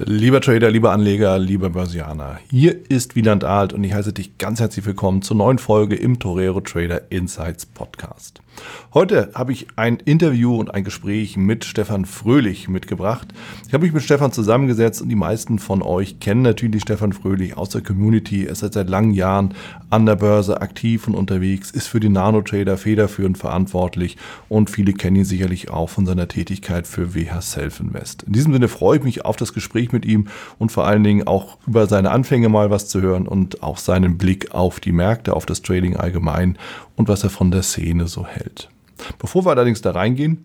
[0.00, 4.60] Lieber Trader, lieber Anleger, lieber Börsianer, hier ist Wieland Alt und ich heiße dich ganz
[4.60, 8.40] herzlich willkommen zur neuen Folge im Torero Trader Insights Podcast.
[8.94, 13.28] Heute habe ich ein Interview und ein Gespräch mit Stefan Fröhlich mitgebracht.
[13.66, 17.56] Ich habe mich mit Stefan zusammengesetzt und die meisten von euch kennen natürlich Stefan Fröhlich
[17.56, 18.46] aus der Community.
[18.46, 19.54] Er ist seit langen Jahren
[19.90, 24.16] an der Börse aktiv und unterwegs, ist für die Nano-Trader federführend verantwortlich
[24.48, 28.22] und viele kennen ihn sicherlich auch von seiner Tätigkeit für WH Self Invest.
[28.22, 30.28] In diesem Sinne freue ich mich auf das Gespräch mit ihm
[30.58, 34.18] und vor allen Dingen auch über seine Anfänge mal was zu hören und auch seinen
[34.18, 36.56] Blick auf die Märkte, auf das Trading allgemein
[36.98, 38.68] und was er von der Szene so hält.
[39.18, 40.44] Bevor wir allerdings da reingehen,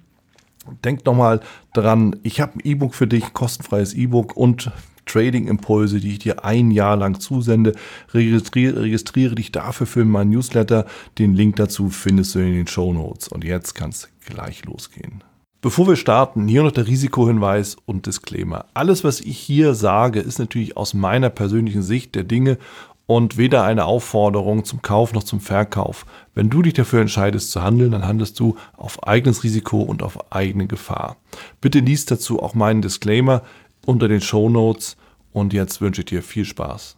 [0.86, 1.42] denkt nochmal
[1.74, 4.72] dran, ich habe ein E-Book für dich, kostenfreies E-Book und
[5.06, 7.74] Trading-Impulse, die ich dir ein Jahr lang zusende.
[8.14, 10.86] Registriere, registriere dich dafür für meinen Newsletter.
[11.18, 13.28] Den Link dazu findest du in den Show Notes.
[13.28, 15.24] Und jetzt kann es gleich losgehen.
[15.62, 18.66] Bevor wir starten, hier noch der Risikohinweis und Disclaimer.
[18.74, 22.58] Alles, was ich hier sage, ist natürlich aus meiner persönlichen Sicht der Dinge
[23.06, 26.06] und weder eine Aufforderung zum Kauf noch zum Verkauf.
[26.34, 30.32] Wenn du dich dafür entscheidest zu handeln, dann handelst du auf eigenes Risiko und auf
[30.32, 31.18] eigene Gefahr.
[31.62, 33.42] Bitte liest dazu auch meinen Disclaimer
[33.86, 34.96] unter den Show Notes
[35.32, 36.98] und jetzt wünsche ich dir viel Spaß.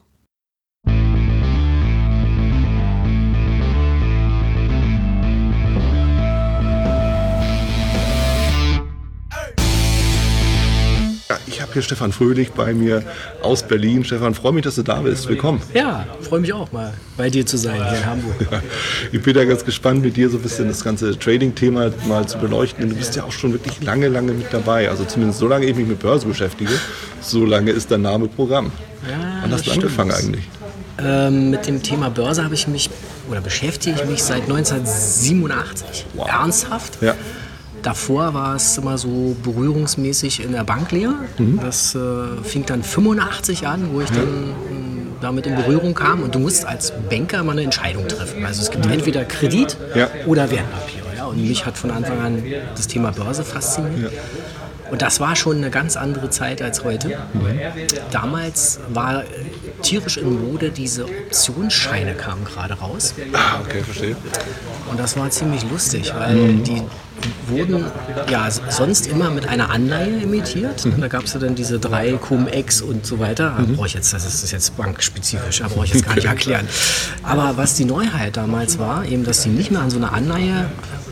[11.75, 13.03] Hier Stefan Fröhlich bei mir
[13.41, 14.05] aus Berlin.
[14.05, 15.27] Stefan, freue mich, dass du da bist.
[15.27, 15.61] Willkommen.
[15.73, 18.35] Ja, freue mich auch mal bei dir zu sein hier in Hamburg.
[18.49, 18.61] Ja,
[19.11, 22.37] ich bin da ganz gespannt, mit dir so ein bisschen das ganze Trading-Thema mal zu
[22.37, 22.89] beleuchten.
[22.89, 24.89] Du bist ja auch schon wirklich lange, lange mit dabei.
[24.89, 26.71] Also zumindest so lange ich mich mit Börse beschäftige,
[27.19, 28.71] so lange ist dein Name Programm.
[29.09, 30.47] Ja, Wann hast du angefangen eigentlich?
[30.97, 32.89] Ähm, mit dem Thema Börse habe ich mich
[33.29, 36.27] oder beschäftige ich mich seit 1987 wow.
[36.29, 37.01] ernsthaft.
[37.01, 37.15] Ja.
[37.85, 41.13] Davor war es immer so berührungsmäßig in der Banklehre.
[41.37, 41.59] Mhm.
[41.61, 41.99] Das äh,
[42.43, 46.23] fing dann 85 an, wo ich dann äh, damit in Berührung kam.
[46.23, 48.43] Und du musst als Banker mal eine Entscheidung treffen.
[48.43, 50.09] Also es gibt entweder Kredit ja.
[50.25, 51.05] oder Wertpapiere.
[51.15, 51.25] Ja?
[51.25, 52.43] Und mich hat von Anfang an
[52.75, 54.13] das Thema Börse fasziniert.
[54.13, 54.19] Ja.
[54.89, 57.09] Und das war schon eine ganz andere Zeit als heute.
[57.09, 57.59] Mhm.
[58.09, 59.23] Damals war
[59.83, 63.13] tierisch in Mode, diese Optionsscheine kamen gerade raus.
[63.33, 64.15] Ah, okay, verstehe.
[64.89, 66.63] Und das war ziemlich lustig, weil mhm.
[66.63, 66.81] die
[67.47, 67.85] wurden
[68.29, 70.85] ja sonst immer mit einer Anleihe emittiert.
[70.85, 71.01] Mhm.
[71.01, 73.55] Da gab es ja dann diese drei Cum-Ex und so weiter.
[73.57, 73.75] Mhm.
[73.75, 76.67] Brauche ich jetzt, das ist jetzt bankspezifisch, da brauche ich jetzt gar nicht erklären.
[77.23, 80.69] Aber was die Neuheit damals war, eben, dass sie nicht mehr an so einer Anleihe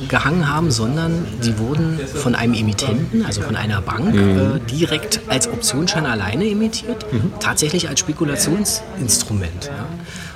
[0.07, 4.37] gehangen haben, sondern die wurden von einem Emittenten, also von einer Bank, mhm.
[4.37, 7.31] äh, direkt als Optionsschein alleine emittiert, mhm.
[7.39, 9.65] tatsächlich als Spekulationsinstrument.
[9.65, 9.85] Ja.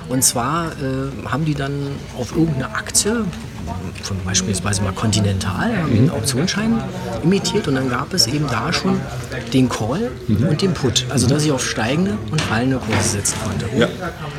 [0.08, 1.72] Und zwar äh, haben die dann
[2.18, 3.24] auf irgendeine Aktie,
[4.02, 6.82] von beispielsweise mal Continental, haben einen Optionsschein
[7.22, 9.00] imitiert und dann gab es eben da schon
[9.52, 10.48] den Call mhm.
[10.48, 13.66] und den Put, also dass ich auf steigende und fallende Kurse setzen konnte.
[13.76, 13.88] Ja.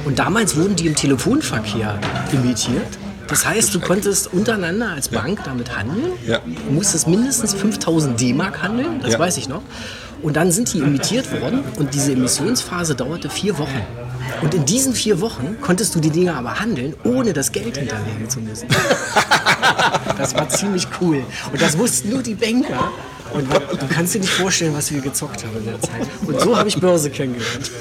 [0.05, 1.99] Und damals wurden die im Telefonverkehr
[2.31, 2.87] imitiert.
[3.27, 6.39] Das heißt, du konntest untereinander als Bank damit handeln, ja.
[6.39, 9.19] du musstest mindestens 5000 D-Mark handeln, das ja.
[9.19, 9.61] weiß ich noch.
[10.21, 13.81] Und dann sind die imitiert worden und diese Emissionsphase dauerte vier Wochen.
[14.41, 18.29] Und in diesen vier Wochen konntest du die Dinge aber handeln, ohne das Geld hinterlegen
[18.29, 18.67] zu müssen.
[20.17, 21.23] das war ziemlich cool.
[21.51, 22.91] Und das wussten nur die Banker.
[23.33, 26.07] Und du kannst dir nicht vorstellen, was wir gezockt haben in der Zeit.
[26.25, 27.71] Und so habe ich Börse kennengelernt.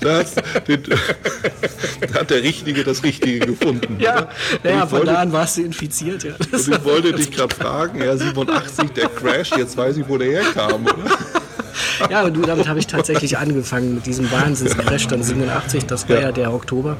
[0.00, 0.24] Da,
[0.66, 3.98] den, da, hat der Richtige das Richtige gefunden.
[4.00, 4.28] Ja,
[4.64, 6.24] naja, von da an warst du infiziert.
[6.24, 6.32] Ja.
[6.50, 10.42] Und ich wollte dich gerade fragen, ja, 87, der Crash, jetzt weiß ich, wo der
[10.42, 11.41] herkam, oder?
[12.10, 16.16] ja, und du, damit habe ich tatsächlich angefangen mit diesem Wahnsinns-Crash dann 87, das war
[16.16, 16.96] ja, ja der Oktober.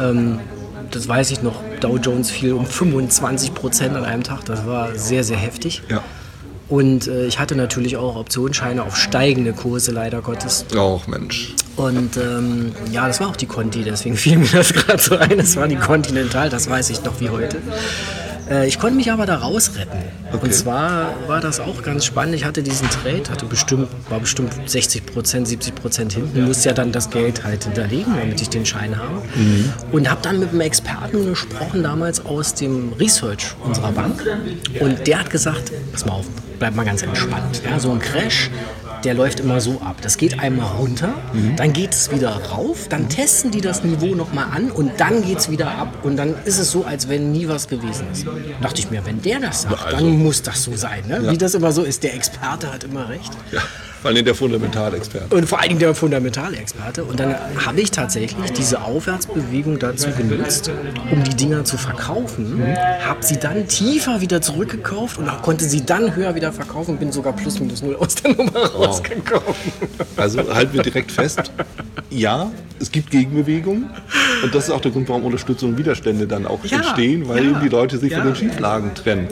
[0.00, 0.40] Ähm,
[0.90, 4.44] das weiß ich noch, Dow Jones fiel um 25 Prozent an einem Tag.
[4.44, 5.82] Das war sehr, sehr heftig.
[5.88, 6.02] Ja.
[6.68, 10.64] Und äh, ich hatte natürlich auch Optionsscheine auf steigende Kurse, leider Gottes.
[10.76, 11.54] Auch Mensch.
[11.76, 15.36] Und ähm, ja, das war auch die Conti, deswegen fiel mir das gerade so ein.
[15.36, 17.58] Das war die Continental, das weiß ich noch wie heute.
[18.52, 19.98] Äh, ich konnte mich aber da rausretten.
[20.32, 20.44] Okay.
[20.44, 22.34] Und zwar war das auch ganz spannend.
[22.34, 26.74] Ich hatte diesen Trade, hatte bestimmt, war bestimmt 60 Prozent, 70 Prozent hinten, musste ja
[26.74, 29.22] dann das Geld halt hinterlegen, damit ich den Schein habe.
[29.34, 29.72] Mhm.
[29.92, 34.22] Und habe dann mit einem Experten gesprochen, damals aus dem Research unserer Bank.
[34.80, 36.26] Und der hat gesagt, pass mal auf,
[36.58, 37.62] bleib mal ganz entspannt.
[37.68, 38.50] Ja, so ein Crash,
[39.04, 39.96] der läuft immer so ab.
[40.00, 41.56] Das geht einmal runter, mhm.
[41.56, 45.38] dann geht es wieder rauf, dann testen die das Niveau nochmal an und dann geht
[45.38, 46.04] es wieder ab.
[46.04, 48.26] Und dann ist es so, als wenn nie was gewesen ist.
[48.26, 49.96] Da dachte ich mir, wenn der das sagt, also.
[49.96, 51.04] dann muss das so sein.
[51.08, 51.20] Ne?
[51.22, 51.30] Ja.
[51.32, 53.32] Wie das immer so ist, der Experte hat immer recht.
[53.50, 53.60] Ja.
[54.02, 55.32] Vor allem der Fundamentalexperte.
[55.32, 57.04] Und vor allen Dingen der Fundamentalexperte.
[57.04, 60.72] Und dann habe ich tatsächlich diese Aufwärtsbewegung dazu genutzt,
[61.12, 62.58] um die Dinger zu verkaufen.
[62.58, 62.76] Mhm.
[62.76, 66.96] Habe sie dann tiefer wieder zurückgekauft und konnte sie dann höher wieder verkaufen.
[66.96, 68.86] Bin sogar plus minus null aus der Nummer wow.
[68.86, 69.54] rausgekommen.
[70.16, 71.52] Also halten wir direkt fest.
[72.10, 72.50] Ja,
[72.80, 73.88] es gibt Gegenbewegungen.
[74.42, 77.44] Und das ist auch der Grund, warum Unterstützung und Widerstände dann auch ja, entstehen, weil
[77.44, 78.18] ja, eben die Leute sich ja.
[78.18, 79.28] von den Schieflagen trennen.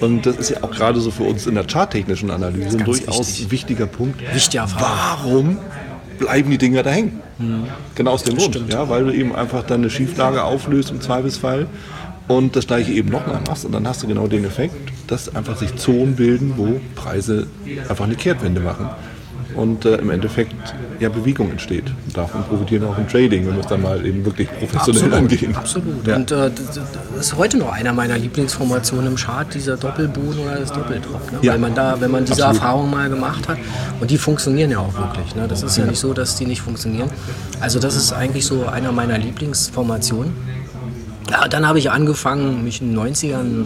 [0.00, 3.28] Und das ist ja auch gerade so für uns in der charttechnischen Analyse ein durchaus
[3.28, 3.50] wichtig.
[3.50, 4.20] wichtiger Punkt.
[4.34, 5.58] Wichtiger Warum
[6.18, 7.20] bleiben die Dinger da hängen?
[7.38, 7.64] Hm.
[7.94, 11.66] Genau aus dem Grund, ja, weil du eben einfach dann eine Schieflage auflöst im Zweifelsfall
[12.28, 14.74] und das gleiche eben nochmal machst und dann hast du genau den Effekt,
[15.06, 17.46] dass einfach sich Zonen bilden, wo Preise
[17.88, 18.88] einfach eine Kehrtwende machen
[19.56, 20.54] und äh, im Endeffekt
[21.00, 21.86] ja Bewegung entsteht.
[22.06, 25.14] Und davon profitieren auch im Trading, wenn wir es dann mal eben wirklich professionell absolut,
[25.14, 25.56] angehen.
[25.56, 26.06] Absolut.
[26.06, 26.16] Ja.
[26.16, 30.72] Und äh, das ist heute noch einer meiner Lieblingsformationen im Chart, dieser Doppelboden oder das
[30.72, 31.32] Doppeldrop.
[31.32, 31.38] Ne?
[31.42, 31.52] Ja.
[31.52, 32.62] Weil man da, wenn man diese absolut.
[32.62, 33.58] Erfahrung mal gemacht hat,
[34.00, 35.34] und die funktionieren ja auch wirklich.
[35.34, 35.46] Ne?
[35.48, 35.84] Das ist ja.
[35.84, 37.10] ja nicht so, dass die nicht funktionieren.
[37.60, 40.32] Also das ist eigentlich so einer meiner Lieblingsformationen.
[41.30, 43.64] Ja, dann habe ich angefangen, mich in den 90ern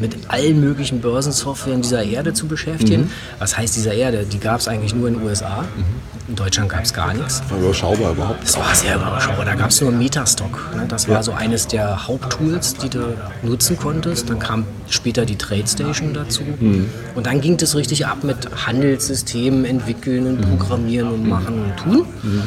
[0.00, 3.02] mit allen möglichen Börsensoftwaren dieser Erde zu beschäftigen.
[3.02, 3.10] Mhm.
[3.38, 4.24] Was heißt dieser Erde?
[4.24, 5.62] Die gab es eigentlich nur in den USA.
[5.62, 5.84] Mhm.
[6.28, 7.42] In Deutschland gab es gar nichts.
[7.48, 8.44] War überschaubar überhaupt.
[8.44, 9.44] Es war sehr überschaubar.
[9.44, 10.70] Da gab es nur Metastock.
[10.76, 10.86] Ne?
[10.88, 11.22] Das war ja.
[11.22, 14.30] so eines der Haupttools, die du nutzen konntest.
[14.30, 16.42] Dann kam später die TradeStation dazu.
[16.42, 16.88] Mhm.
[17.14, 20.56] Und dann ging es richtig ab mit Handelssystemen entwickeln und mhm.
[20.56, 22.06] programmieren und machen und tun.
[22.22, 22.42] Mhm.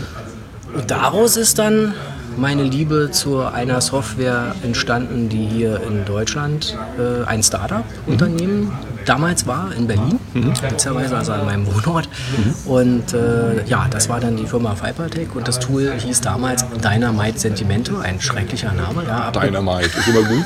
[0.76, 1.94] Und daraus ist dann
[2.38, 8.72] meine Liebe zu einer Software entstanden, die hier in Deutschland äh, ein Startup-Unternehmen
[9.06, 10.54] damals war, in Berlin, mhm.
[10.70, 12.08] beziehungsweise also an meinem Wohnort.
[12.38, 12.72] Mhm.
[12.72, 17.40] Und äh, ja, das war dann die Firma Fibertech und das Tool hieß damals Dynamite
[17.40, 19.04] Sentimento, ein schrecklicher Name.
[19.08, 20.46] Ja, Dynamite ist immer gut.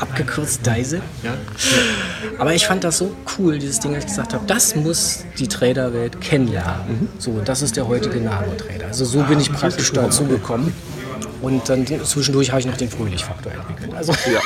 [0.00, 1.00] Abgekürzt Deise.
[1.22, 1.34] Ja.
[2.38, 5.48] Aber ich fand das so cool, dieses Ding, dass ich gesagt habe, das muss die
[5.48, 6.80] Traderwelt kennenlernen.
[6.88, 7.08] Mhm.
[7.18, 8.86] So, das ist der heutige Nano-Trader.
[8.86, 10.72] Also so bin ich praktisch dazu gekommen.
[11.40, 13.94] Und dann zwischendurch habe ich noch den Fröhlich-Faktor entwickelt.
[13.94, 14.40] Also ja.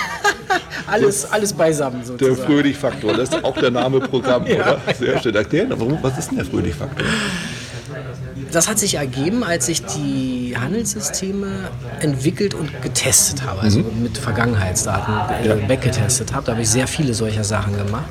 [0.87, 2.37] alles, alles beisammen sozusagen.
[2.37, 4.55] Der Fröhlich-Faktor, das ist auch der Name Programm, ja.
[4.55, 4.81] oder?
[4.99, 5.35] Sehr schön.
[5.35, 7.07] Erklären, warum, was ist denn der Fröhlich-Faktor?
[8.51, 14.03] Das hat sich ergeben, als ich die Handelssysteme entwickelt und getestet habe, also mhm.
[14.03, 15.15] mit Vergangenheitsdaten
[15.47, 15.69] ja.
[15.69, 16.45] weggetestet habe.
[16.45, 18.05] Da habe ich sehr viele solcher Sachen gemacht.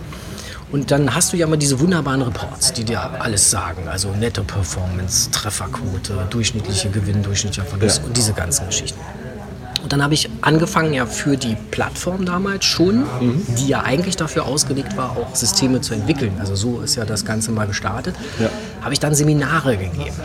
[0.72, 3.88] Und dann hast du ja mal diese wunderbaren Reports, die dir alles sagen.
[3.90, 8.08] Also Netto Performance, Trefferquote, durchschnittliche Gewinn, durchschnittlicher Verlust ja.
[8.08, 9.00] und diese ganzen Geschichten.
[9.84, 13.44] Und dann habe ich angefangen, ja für die Plattform damals schon, mhm.
[13.58, 16.34] die ja eigentlich dafür ausgelegt war, auch Systeme zu entwickeln.
[16.40, 18.16] Also so ist ja das Ganze mal gestartet.
[18.40, 18.50] Ja.
[18.82, 20.16] Habe ich dann Seminare gegeben,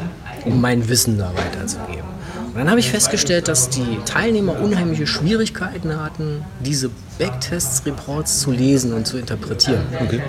[0.44, 2.15] um mein Wissen da weiterzugeben.
[2.56, 6.88] Und dann habe ich festgestellt, dass die Teilnehmer unheimliche Schwierigkeiten hatten, diese
[7.18, 9.82] Backtests, Reports zu lesen und zu interpretieren.
[10.00, 10.22] Okay.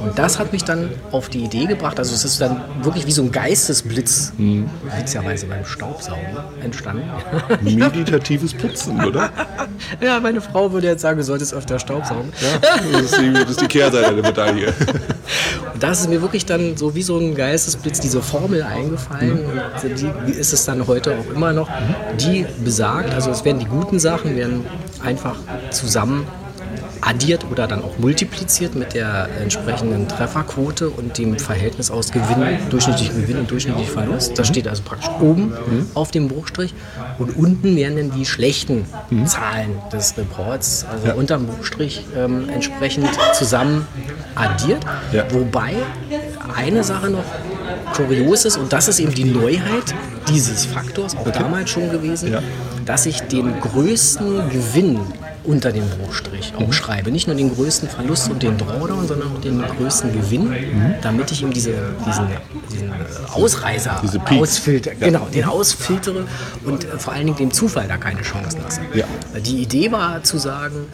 [0.00, 3.10] Und das hat mich dann auf die Idee gebracht, also es ist dann wirklich wie
[3.10, 4.70] so ein Geistesblitz, mhm.
[4.96, 7.02] witzigerweise beim Staubsaugen entstanden.
[7.62, 9.30] Meditatives Putzen, oder?
[10.00, 12.32] ja, meine Frau würde jetzt sagen, du solltest öfter Staubsaugen.
[12.40, 14.72] Ja, das ist die, das ist die Kehrseite der Medaille.
[15.82, 19.60] Da ist mir wirklich dann so wie so ein Geistesblitz diese Formel eingefallen mhm.
[19.82, 21.68] und die ist es dann heute auch immer noch,
[22.20, 24.64] die besagt, also es werden die guten Sachen werden
[25.02, 25.34] einfach
[25.70, 26.24] zusammen
[27.02, 33.22] addiert oder dann auch multipliziert mit der entsprechenden Trefferquote und dem Verhältnis aus Gewinn, durchschnittlichen
[33.22, 34.38] Gewinn und durchschnittlichen Verlust.
[34.38, 35.86] Das steht also praktisch oben mhm.
[35.94, 36.74] auf dem Bruchstrich
[37.18, 39.26] und unten werden dann die schlechten mhm.
[39.26, 41.14] Zahlen des Reports, also ja.
[41.14, 43.86] unterm Bruchstrich ähm, entsprechend zusammen
[44.36, 44.84] addiert.
[45.12, 45.24] Ja.
[45.32, 45.74] Wobei
[46.56, 47.24] eine Sache noch
[47.94, 49.94] kurios ist und das ist eben die Neuheit
[50.28, 51.38] dieses Faktors, auch okay.
[51.40, 52.40] damals schon gewesen, ja.
[52.86, 55.00] dass ich den größten Gewinn
[55.44, 57.12] unter dem Bruchstrich mhm.
[57.12, 60.94] Nicht nur den größten Verlust und den Drawdown, sondern auch den größten Gewinn, mhm.
[61.02, 61.74] damit ich ihm diese,
[62.06, 62.26] diesen,
[62.70, 62.92] diesen
[63.32, 65.06] Ausreißer diese ausfilter, ja.
[65.06, 66.26] genau, den ausfiltere
[66.64, 68.80] und äh, vor allen Dingen dem Zufall da keine Chance lasse.
[68.94, 69.04] Ja.
[69.40, 70.86] Die Idee war zu sagen,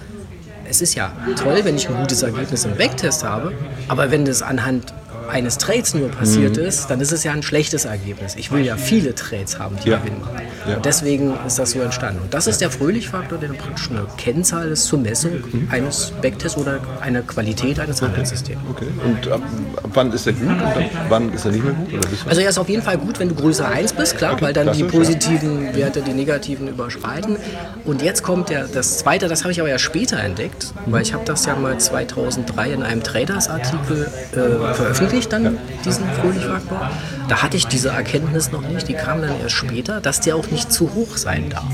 [0.69, 3.53] es ist ja toll, wenn ich ein gutes Ergebnis im Backtest habe,
[3.89, 4.93] aber wenn das anhand
[5.29, 6.65] eines Trades nur passiert mhm.
[6.65, 8.35] ist, dann ist es ja ein schlechtes Ergebnis.
[8.37, 9.99] Ich will ja viele Trades haben, die ja.
[9.99, 10.41] Gewinn machen.
[10.69, 10.77] Ja.
[10.77, 12.23] Und deswegen ist das so entstanden.
[12.23, 15.69] Und das ist der Fröhlich-Faktor, der praktisch eine Kennzahl ist zur Messung mhm.
[15.71, 18.61] eines Backtests oder einer Qualität eines Handelssystems.
[18.71, 18.87] Okay.
[19.05, 19.43] Und ab,
[19.77, 22.05] ab, wann ist er gut und ab wann ist er nicht mehr gut?
[22.27, 24.45] also er ist auf jeden Fall gut, wenn du größer 1 bist, klar, okay.
[24.47, 25.77] weil dann die positiven ja.
[25.77, 27.37] Werte die negativen überschreiten.
[27.85, 30.93] Und jetzt kommt der, das Zweite, das habe ich aber ja später entdeckt, mhm.
[30.93, 36.05] weil ich habe das ja mal 2003 in einem Traders-Artikel äh, veröffentlicht ich dann diesen
[36.21, 36.91] Fröhlich-Faktor.
[37.29, 40.51] Da hatte ich diese Erkenntnis noch nicht, die kam dann erst später, dass der auch
[40.51, 41.73] nicht zu hoch sein darf.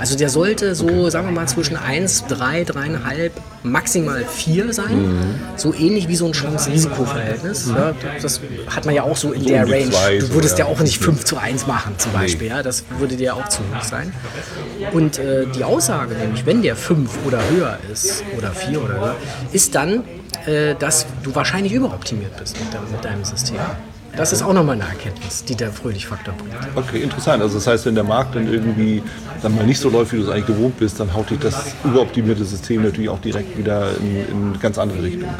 [0.00, 3.30] Also der sollte so, sagen wir mal, zwischen 1, 3, 3,5,
[3.62, 5.38] maximal 4 sein.
[5.56, 7.68] So ähnlich wie so ein Chance-Risiko-Verhältnis.
[7.68, 9.90] Ja, das hat man ja auch so in So der Range.
[9.90, 10.72] zwei, du so, würdest ja ja.
[10.72, 12.48] auch nicht 5 zu 1 machen zum Beispiel.
[12.48, 14.12] Ja, das würde dir auch zu hoch sein.
[14.92, 19.16] Und äh, die Aussage nämlich, wenn der 5 oder höher ist, oder 4 oder höher,
[19.52, 20.02] ist dann,
[20.46, 23.58] äh, dass du wahrscheinlich überoptimiert bist mit, deinem- mit deinem System.
[24.14, 26.54] Das ist auch nochmal eine Erkenntnis, die der Fröhlich-Faktor bringt.
[26.76, 27.42] Okay, interessant.
[27.42, 29.02] Also das heißt, wenn der Markt dann irgendwie
[29.42, 31.74] dann mal nicht so läuft, wie du es eigentlich gewohnt bist, dann haut dich das
[31.82, 35.30] überoptimierte System natürlich auch direkt wieder in, in ganz andere Richtung.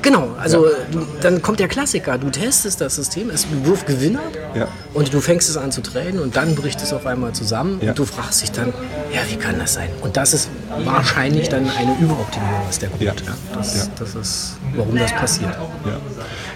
[0.00, 2.16] Genau, also du, dann kommt der Klassiker.
[2.18, 4.22] Du testest das System, es wirft Gewinn ab
[4.54, 4.68] Ja.
[4.94, 7.90] und du fängst es an zu traden und dann bricht es auf einmal zusammen Ja.
[7.90, 8.68] und du fragst dich dann,
[9.12, 9.88] ja, wie kann das sein?
[10.00, 10.48] Und das ist
[10.84, 13.02] wahrscheinlich dann eine Überoptimierung ist der Grund.
[13.02, 13.12] Ja.
[13.12, 13.56] Ja.
[13.56, 13.82] Das, Ja.
[13.98, 15.50] das ist, warum das passiert.
[15.84, 15.92] Ja.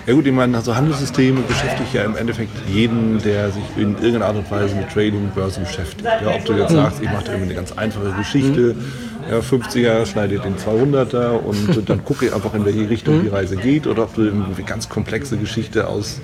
[0.06, 4.26] ja gut, ich meine, also Handelssysteme beschäftigt ja im Endeffekt jeden, der sich in irgendeiner
[4.26, 6.04] Art und Weise mit Trading und Börse beschäftigt.
[6.04, 8.76] Ja, ob du jetzt sagst, ich mache da irgendwie eine ganz einfache Geschichte,
[9.30, 13.56] ja, 50er schneidet den 200er und dann gucke ich einfach, in welche Richtung die Reise
[13.56, 16.20] geht oder ob du eine ganz komplexe Geschichte aus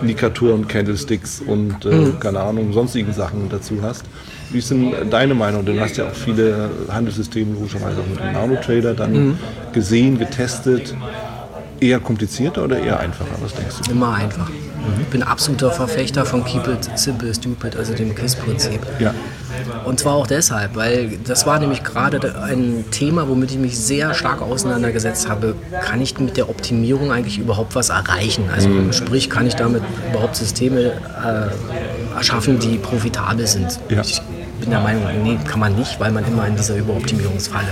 [0.00, 4.04] Indikatoren, Candlesticks und äh, keine Ahnung, sonstigen Sachen dazu hast.
[4.50, 5.64] Wie ist denn deine Meinung?
[5.64, 9.38] Du hast ja auch viele Handelssysteme logischerweise auch mit dem Nano-Trader dann
[9.72, 10.94] gesehen, getestet.
[11.80, 13.36] Eher komplizierter oder eher einfacher?
[13.40, 13.92] Was denkst du?
[13.92, 14.50] Immer einfach.
[15.00, 18.80] Ich bin absoluter Verfechter von Keep It Simple Stupid, also dem KISS-Prinzip.
[18.98, 19.14] Ja.
[19.84, 24.14] Und zwar auch deshalb, weil das war nämlich gerade ein Thema, womit ich mich sehr
[24.14, 25.54] stark auseinandergesetzt habe.
[25.82, 28.48] Kann ich mit der Optimierung eigentlich überhaupt was erreichen?
[28.54, 33.78] Also sprich, kann ich damit überhaupt Systeme äh, erschaffen, die profitabel sind?
[33.88, 34.00] Ja.
[34.00, 34.20] Ich
[34.60, 37.68] bin der Meinung, nee, kann man nicht, weil man immer in dieser Überoptimierungsfalle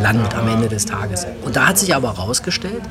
[0.00, 1.26] landet am Ende des Tages.
[1.44, 2.82] Und da hat sich aber herausgestellt,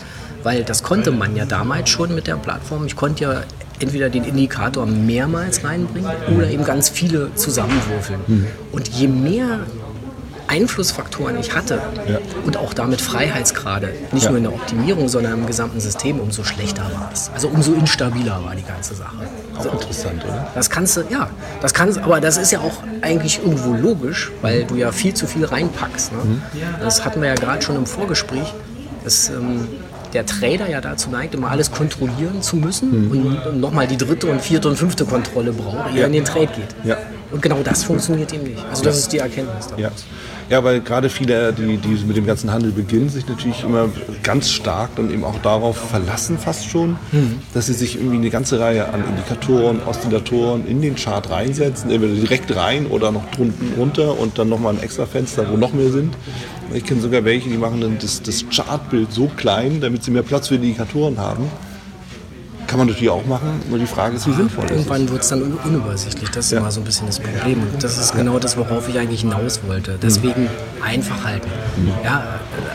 [0.43, 3.41] weil das konnte man ja damals schon mit der Plattform, ich konnte ja
[3.81, 8.19] entweder den Indikator mehrmals reinbringen oder eben ganz viele zusammenwürfeln.
[8.71, 9.61] Und je mehr
[10.47, 12.17] Einflussfaktoren ich hatte Ja.
[12.45, 14.29] und auch damit Freiheitsgrade, nicht Ja.
[14.31, 17.31] nur in der Optimierung, sondern im gesamten System, umso schlechter war es.
[17.33, 19.15] Also umso instabiler war die ganze Sache.
[19.57, 20.47] Auch interessant, oder?
[20.53, 21.29] Das kannst du, ja,
[21.61, 25.25] das kannst aber das ist ja auch eigentlich irgendwo logisch, weil du ja viel zu
[25.25, 26.11] viel reinpackst.
[26.11, 26.41] Ne?
[26.81, 28.53] Das hatten wir ja gerade schon im Vorgespräch,
[29.05, 29.67] dass ähm,
[30.13, 34.41] der Trader ja dazu neigt, immer alles kontrollieren zu müssen und nochmal die dritte und
[34.41, 36.75] vierte und fünfte Kontrolle braucht, ehe er in den Trade geht.
[36.83, 36.97] Ja.
[37.31, 38.63] Und genau das funktioniert eben nicht.
[38.69, 39.79] Also das ist die Erkenntnis daraus.
[39.79, 39.91] Ja.
[40.49, 43.89] ja, weil gerade viele, die, die mit dem ganzen Handel beginnen, sich natürlich immer
[44.23, 46.97] ganz stark dann eben auch darauf verlassen, fast schon,
[47.53, 52.15] dass sie sich irgendwie eine ganze Reihe an Indikatoren, Oszillatoren in den Chart reinsetzen, entweder
[52.15, 55.91] direkt rein oder noch drunten runter und dann nochmal ein extra Fenster, wo noch mehr
[55.91, 56.15] sind.
[56.73, 60.23] Ich kenne sogar welche, die machen dann das, das Chartbild so klein, damit sie mehr
[60.23, 61.49] Platz für Indikatoren haben.
[62.71, 64.71] Kann man natürlich auch machen, nur die Frage ist, wie sinnvoll ist.
[64.71, 66.29] Irgendwann wird es dann un unübersichtlich.
[66.29, 66.59] Das ist Ja.
[66.59, 67.63] immer so ein bisschen das Problem.
[67.63, 69.97] Und das ist genau das, worauf ich eigentlich hinaus wollte.
[70.01, 70.47] Deswegen
[70.81, 71.49] einfach halten.
[72.01, 72.23] Ja,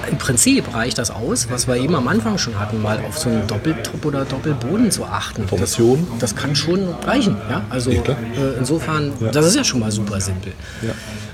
[0.07, 3.17] äh, Im Prinzip reicht das aus, was wir eben am Anfang schon hatten, mal auf
[3.19, 5.41] so einen Doppeltop oder Doppelboden zu achten.
[5.43, 6.07] Das, Formation?
[6.19, 7.39] das kann schon reichen.
[7.49, 7.63] Ja?
[7.71, 10.53] Also Ja, äh, insofern, das ist ja schon mal super simpel.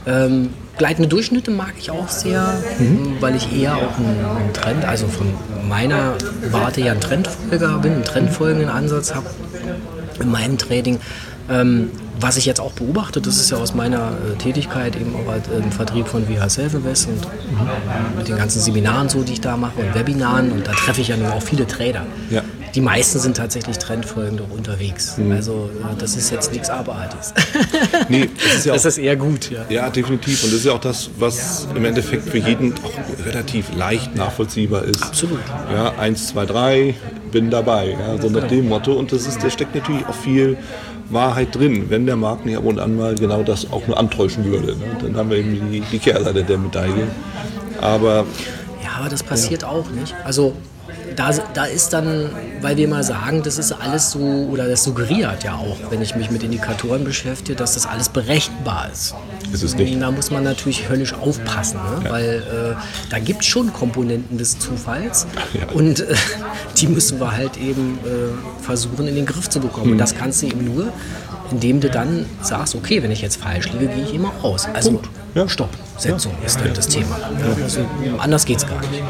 [0.06, 3.16] Ähm, gleitende Durchschnitte mag ich auch sehr, Mhm.
[3.20, 5.28] weil ich eher auch einen, Trend, also von
[5.68, 6.14] meiner
[6.50, 9.26] Warte ja ein Trendfolger bin, einen trendfolgenden Ansatz habe
[10.20, 10.98] in meinem Trading.
[11.50, 11.90] Ähm,
[12.20, 15.44] was ich jetzt auch beobachte, das ist ja aus meiner äh, Tätigkeit eben auch halt,
[15.56, 19.40] im Vertrieb von VH Self Invest und äh, mit den ganzen Seminaren so, die ich
[19.40, 22.06] da mache und Webinaren und da treffe ich ja nun auch viele Trader.
[22.30, 22.42] Ja.
[22.74, 25.16] Die meisten sind tatsächlich trendfolgend auch unterwegs.
[25.30, 27.34] Also äh, das ist jetzt nichts Abartiges.
[28.08, 29.64] Nee, das ist ja auch das ist eher gut, ja.
[29.68, 30.42] Ja, definitiv.
[30.44, 34.84] Und das ist ja auch das, was im Endeffekt für jeden auch relativ leicht nachvollziehbar
[34.84, 35.02] ist.
[35.02, 35.38] Absolut.
[35.72, 36.94] Ja, eins, zwei, drei,
[37.30, 37.90] bin dabei.
[37.98, 38.94] Ja, so nach dem Motto.
[38.94, 40.56] Und das ist, da steckt natürlich auch viel
[41.10, 44.44] Wahrheit drin, wenn der Markt nicht ab und an mal genau das auch nur antäuschen
[44.44, 44.76] würde.
[44.76, 44.84] Ne?
[45.02, 47.06] Dann haben wir eben die, die Kehrseite der Medaille.
[47.80, 48.24] Aber
[48.82, 50.14] Ja, aber das passiert auch nicht.
[50.24, 50.54] Also
[51.16, 54.18] da, da ist dann, weil wir mal sagen, das ist alles so,
[54.50, 58.88] oder das suggeriert ja auch, wenn ich mich mit Indikatoren beschäftige, dass das alles berechenbar
[58.92, 59.14] ist.
[59.52, 60.00] Ist es nicht.
[60.00, 62.10] Da muss man natürlich höllisch aufpassen, ne?
[62.10, 65.66] weil äh, da gibt es schon Komponenten des Zufalls Ja.
[65.74, 66.14] und äh,
[66.78, 69.86] die müssen wir halt eben äh, versuchen in den Griff zu bekommen.
[69.86, 69.92] Mhm.
[69.92, 70.88] Und das kannst du eben nur,
[71.50, 74.66] indem du dann sagst, okay, wenn ich jetzt falsch liege, gehe ich immer raus.
[74.72, 75.00] Also
[75.34, 75.48] Ja.
[75.48, 77.18] Stoppsetzung ist dann das Thema.
[77.18, 77.80] Ja, also,
[78.18, 79.02] anders geht es gar nicht.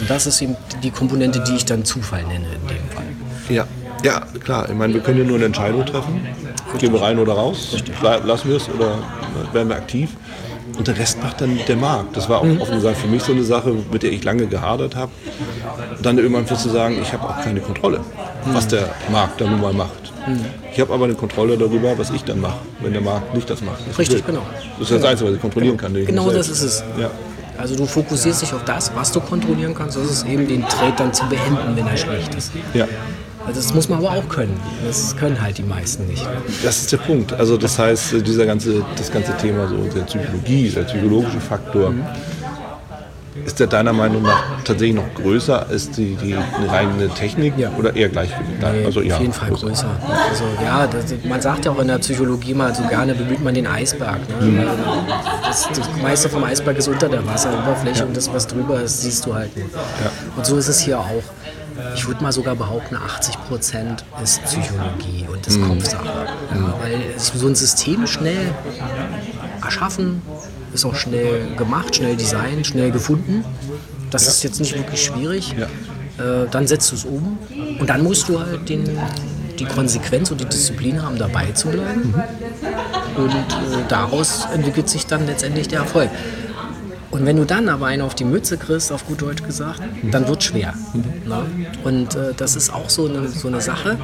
[0.00, 3.04] Und das ist eben die Komponente, die ich dann Zufall nenne in dem Fall.
[3.48, 3.66] Ja,
[4.02, 4.68] ja, klar.
[4.68, 6.26] Ich meine, wir können ja nur eine Entscheidung treffen.
[6.78, 7.76] Gehen wir rein oder raus?
[8.02, 8.98] Lassen wir es oder
[9.52, 10.10] werden wir aktiv?
[10.78, 12.16] Und der Rest macht dann der Markt.
[12.16, 14.96] Das war auch offen gesagt für mich so eine Sache, mit der ich lange gehadert
[14.96, 15.12] habe.
[16.02, 18.00] Dann irgendwann zu sagen, ich habe auch keine Kontrolle,
[18.46, 20.12] was der Markt da nun mal macht.
[20.72, 23.60] Ich habe aber eine Kontrolle darüber, was ich dann mache, wenn der Markt nicht das
[23.62, 23.80] macht.
[23.90, 24.42] ich Richtig, genau.
[24.78, 25.92] Das ist das Einzige, was ich kontrollieren kann.
[25.92, 26.84] den ich Genau das ist es.
[26.98, 27.10] Ja.
[27.60, 29.96] Also du fokussierst dich auf das, was du kontrollieren kannst.
[29.96, 32.52] Das ist eben den Trade dann zu beenden, wenn er schlecht ist.
[32.74, 32.86] ja.
[33.46, 34.58] Also das muss man aber auch können.
[34.86, 36.26] Das können halt die meisten nicht.
[36.62, 37.32] Das ist der Punkt.
[37.32, 41.94] Also das heißt, äh, dieser ganze, das ganze Thema so der Psychologie, der psychologische Faktor,
[43.50, 46.36] ist der deiner Meinung nach tatsächlich noch größer als die, die
[46.68, 47.70] reine Technik Ja.
[47.78, 48.60] oder eher gleichgewicht?
[48.60, 49.86] Nein, also ja, auf jeden Fall größer.
[50.30, 53.52] Also ja, das, man sagt ja auch in der Psychologie mal so gerne bemüht man
[53.54, 54.18] den Eisberg.
[54.40, 54.46] Ne?
[54.46, 54.62] Mhm.
[55.42, 59.26] Das, das meiste vom Eisberg ist unter der Wasseroberfläche und das, was drüber ist, siehst
[59.26, 59.68] du halt nicht.
[60.36, 61.06] Und so ist es hier auch.
[61.94, 65.42] Ich würde mal sogar behaupten, 80 Prozent ist Psychologie und Mhm.
[65.44, 66.04] das Kopfsache.
[66.54, 68.52] Ja, weil so ein System schnell
[69.64, 70.20] erschaffen,
[70.72, 73.44] ist auch schnell gemacht, schnell designt, schnell gefunden.
[74.10, 75.54] Das ist jetzt nicht wirklich schwierig.
[75.58, 75.66] Ja.
[76.20, 77.38] Äh, dann setzt du es um
[77.78, 78.84] und dann musst du halt den,
[79.58, 82.14] die Konsequenz und die Disziplin haben, dabei zu bleiben.
[83.16, 86.10] Und äh, daraus entwickelt sich dann letztendlich der Erfolg.
[87.10, 90.28] Und wenn du dann aber einen auf die Mütze kriegst, auf gut Deutsch gesagt, dann
[90.28, 90.74] wird schwer.
[91.26, 91.44] Ne?
[91.82, 93.98] Und äh, das ist auch so eine, so eine Sache.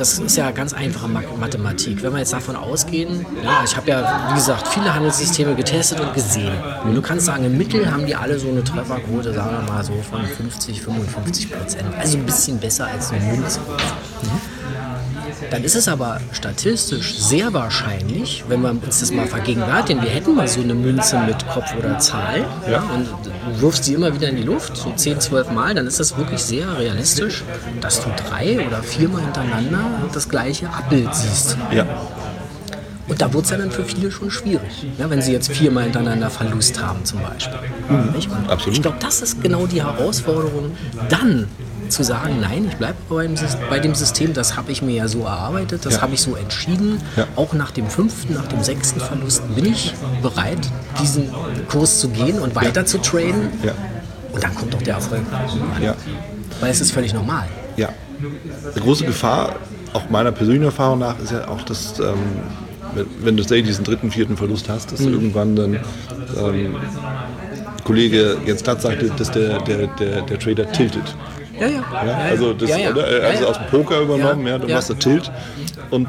[0.00, 2.02] Das ist ja ganz einfache Ma- Mathematik.
[2.02, 6.14] Wenn wir jetzt davon ausgehen, ja, ich habe ja, wie gesagt, viele Handelssysteme getestet und
[6.14, 6.54] gesehen.
[6.84, 9.84] Und du kannst sagen, im Mittel haben die alle so eine Trefferquote, sagen wir mal
[9.84, 11.84] so von 50, 55 Prozent.
[11.98, 13.60] Also ein bisschen besser als eine Münze.
[15.50, 20.34] Dann ist es aber statistisch sehr wahrscheinlich, wenn wir uns das mal vergegenwärtigen, wir hätten
[20.34, 22.82] mal so eine Münze mit Kopf oder Zahl ja.
[22.94, 25.98] und du wirfst die immer wieder in die Luft, so 10, 12 Mal, dann ist
[25.98, 27.42] das wirklich sehr realistisch,
[27.80, 29.80] dass du drei oder viermal hintereinander
[30.12, 31.56] das gleiche Abbild siehst.
[31.72, 31.86] Ja.
[33.08, 35.82] Und da wird es ja dann für viele schon schwierig, ja, wenn sie jetzt viermal
[35.84, 37.58] hintereinander Verlust haben zum Beispiel.
[38.46, 38.76] Absolut.
[38.76, 40.70] Ich glaube, das ist genau die Herausforderung,
[41.08, 41.48] dann
[41.90, 45.84] zu sagen, nein, ich bleibe bei dem System, das habe ich mir ja so erarbeitet,
[45.84, 46.02] das Ja.
[46.02, 47.00] habe ich so entschieden.
[47.16, 47.26] Ja.
[47.36, 50.70] Auch nach dem fünften, nach dem sechsten Verlust bin ich bereit,
[51.00, 51.30] diesen
[51.68, 53.50] Kurs zu gehen und weiter zu traden.
[54.32, 55.22] Und dann kommt doch der Erfolg.
[56.60, 57.48] Weil es ist völlig normal.
[57.76, 57.88] Ja.
[58.74, 59.56] Eine große Gefahr,
[59.92, 62.14] auch meiner persönlichen Erfahrung nach, ist ja auch, dass, ähm,
[63.20, 65.80] wenn, du diesen dritten, vierten Verlust hast, dass du irgendwann dann,
[66.38, 66.76] ähm,
[67.84, 71.16] Kollege Jens Platz sagte, dass der, der, der, der Trader tiltet.
[71.60, 72.06] Ja, ja.
[72.06, 72.16] Ja?
[72.30, 72.70] Also, das.
[72.70, 73.06] Oder?
[73.06, 73.46] Er ja.
[73.46, 75.30] aus dem Poker übernommen, ja, du machst da Tilt
[75.90, 76.08] und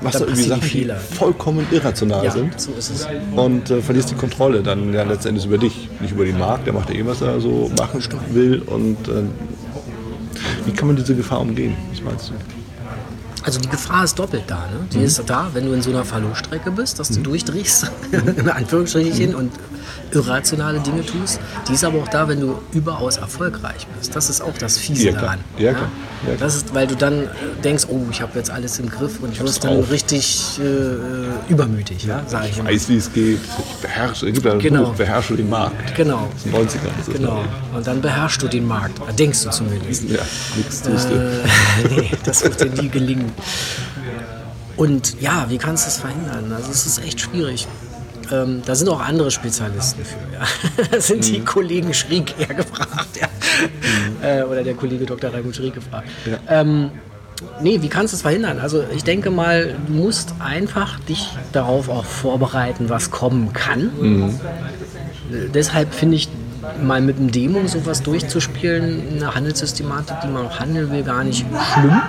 [0.00, 2.60] machst da Dann irgendwie Sachen, die vollkommen irrational Ja, sind.
[2.60, 3.08] so ist es.
[3.34, 6.72] und äh, verlierst die Kontrolle dann ja letztendlich über dich, nicht über den Markt, der
[6.74, 9.22] macht ja eh, was er so machen will und äh,
[10.66, 11.74] wie kann man diese Gefahr umgehen?
[11.92, 12.34] Was meinst du?
[13.44, 14.56] Also die Gefahr ist doppelt da.
[14.56, 14.86] Ne?
[14.92, 17.24] Die ist da, wenn du in so einer Verluststrecke bist, dass du Mhm.
[17.24, 17.90] durchdrehst,
[18.36, 19.52] in Anführungsstrichen, und
[20.12, 21.40] irrationale Dinge tust.
[21.68, 24.14] Die ist aber auch da, wenn du überaus erfolgreich bist.
[24.14, 25.38] Das ist auch das Fiese Ja, daran.
[25.58, 25.88] Ja, klar.
[26.22, 26.36] Ja, klar.
[26.38, 27.26] Das ist, weil du dann äh,
[27.62, 29.90] denkst, oh, ich habe jetzt alles im Griff und du wirst dann drauf.
[29.90, 32.70] richtig äh, übermütig, ja, sage ich immer.
[32.70, 33.38] Weiß, wie es geht.
[33.42, 34.84] Ich beherrsche, ja ein Genau.
[34.84, 35.94] Buch, beherrsche den Markt.
[35.96, 36.78] Genau, Das ist 90er.
[37.06, 37.44] Das genau.
[37.74, 38.94] Und dann beherrschst du den Markt.
[39.18, 40.04] Denkst du zumindest.
[40.08, 40.20] Ja,
[40.56, 41.14] nichts tust du.
[41.14, 41.42] Äh,
[42.00, 43.32] nee, das wird dir nie gelingen.
[44.76, 46.52] Und ja, wie kannst du es verhindern?
[46.52, 47.66] Also es ist echt schwierig.
[48.32, 50.16] Ähm, da sind auch andere Spezialisten für.
[50.34, 50.84] Ja.
[50.90, 51.32] Da sind Mhm.
[51.34, 53.08] die Kollegen Schrieg eher gefragt.
[53.20, 53.28] Ja.
[54.28, 55.32] Äh, oder der Kollege Dr.
[55.32, 56.08] Raimund Schrieg gefragt.
[56.48, 56.90] Ähm,
[57.60, 58.58] nee, wie kannst du es verhindern?
[58.58, 63.90] Also ich denke mal, du musst einfach dich darauf auch vorbereiten, was kommen kann.
[65.30, 66.28] Äh, Deshalb finde ich
[66.82, 71.44] mal mit einem Demo sowas durchzuspielen, eine Handelssystematik, die man auch handeln will, gar nicht
[71.74, 72.00] schlimm.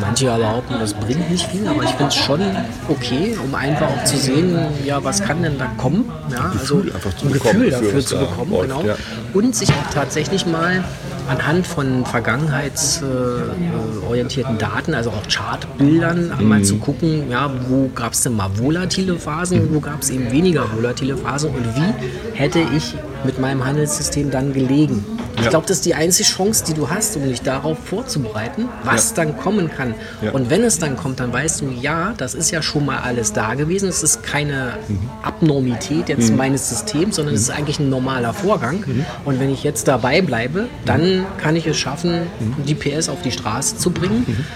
[0.00, 2.40] Manche ja behaupten, das bringt nicht viel, aber ich finde es schon
[2.88, 6.10] okay, um einfach auch zu sehen, ja, was kann denn da kommen.
[6.30, 8.82] Ja, also Gefühl einfach zu ein bekommen Gefühl dafür, zu bekommen, läuft, genau.
[8.84, 8.94] ja.
[9.34, 10.82] Und sich auch tatsächlich mal
[11.28, 16.48] anhand von vergangenheitsorientierten Daten, also auch Chartbildern, Mhm.
[16.48, 20.08] mal zu gucken, ja, wo gab es denn mal volatile Phasen und wo gab es
[20.10, 21.92] eben weniger volatile Phasen und wie
[22.34, 25.04] hätte ich mit meinem Handelssystem dann gelegen.
[25.36, 25.50] Ich Ja.
[25.50, 29.16] glaube, das ist die einzige Chance, die du hast, um dich darauf vorzubereiten, was Ja.
[29.16, 29.94] dann kommen kann.
[30.22, 30.32] Ja.
[30.32, 33.32] Und wenn es dann kommt, dann weißt du, ja, das ist ja schon mal alles
[33.32, 33.88] da gewesen.
[33.88, 34.78] Es ist keine
[35.22, 38.84] Abnormität jetzt meines Systems, sondern es ist eigentlich ein normaler Vorgang.
[39.24, 42.22] Und wenn ich jetzt dabei bleibe, dann kann ich es schaffen,
[42.66, 44.46] die PS auf die Straße zu bringen.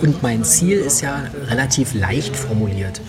[0.00, 3.00] Und mein Ziel ist ja relativ leicht formuliert.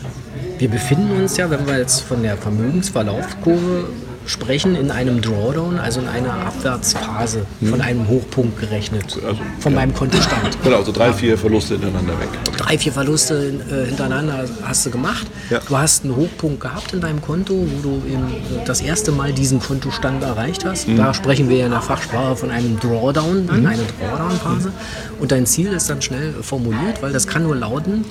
[0.58, 3.86] Wir befinden uns ja, wenn wir jetzt von der Vermögensverlaufskurve
[4.30, 9.18] sprechen in einem Drawdown, also in einer Abwärtsphase von einem Hochpunkt gerechnet.
[9.26, 9.80] Also, von ja.
[9.80, 10.58] meinem Kontostand.
[10.64, 12.30] Genau, so drei, vier Verluste hintereinander weg.
[12.58, 15.28] Drei, vier Verluste äh, hintereinander hast du gemacht.
[15.50, 15.60] Ja.
[15.68, 19.34] Du hast einen Hochpunkt gehabt in deinem Konto, wo du eben äh, das erste Mal
[19.34, 20.88] diesen Kontostand erreicht hast.
[20.88, 20.98] Mhm.
[20.98, 24.72] Da sprechen wir ja in der Fachsprache von einem Drawdown, dann eine Drawdown-Phase.
[25.20, 28.06] Und dein Ziel ist dann schnell formuliert, weil das kann nur lauten,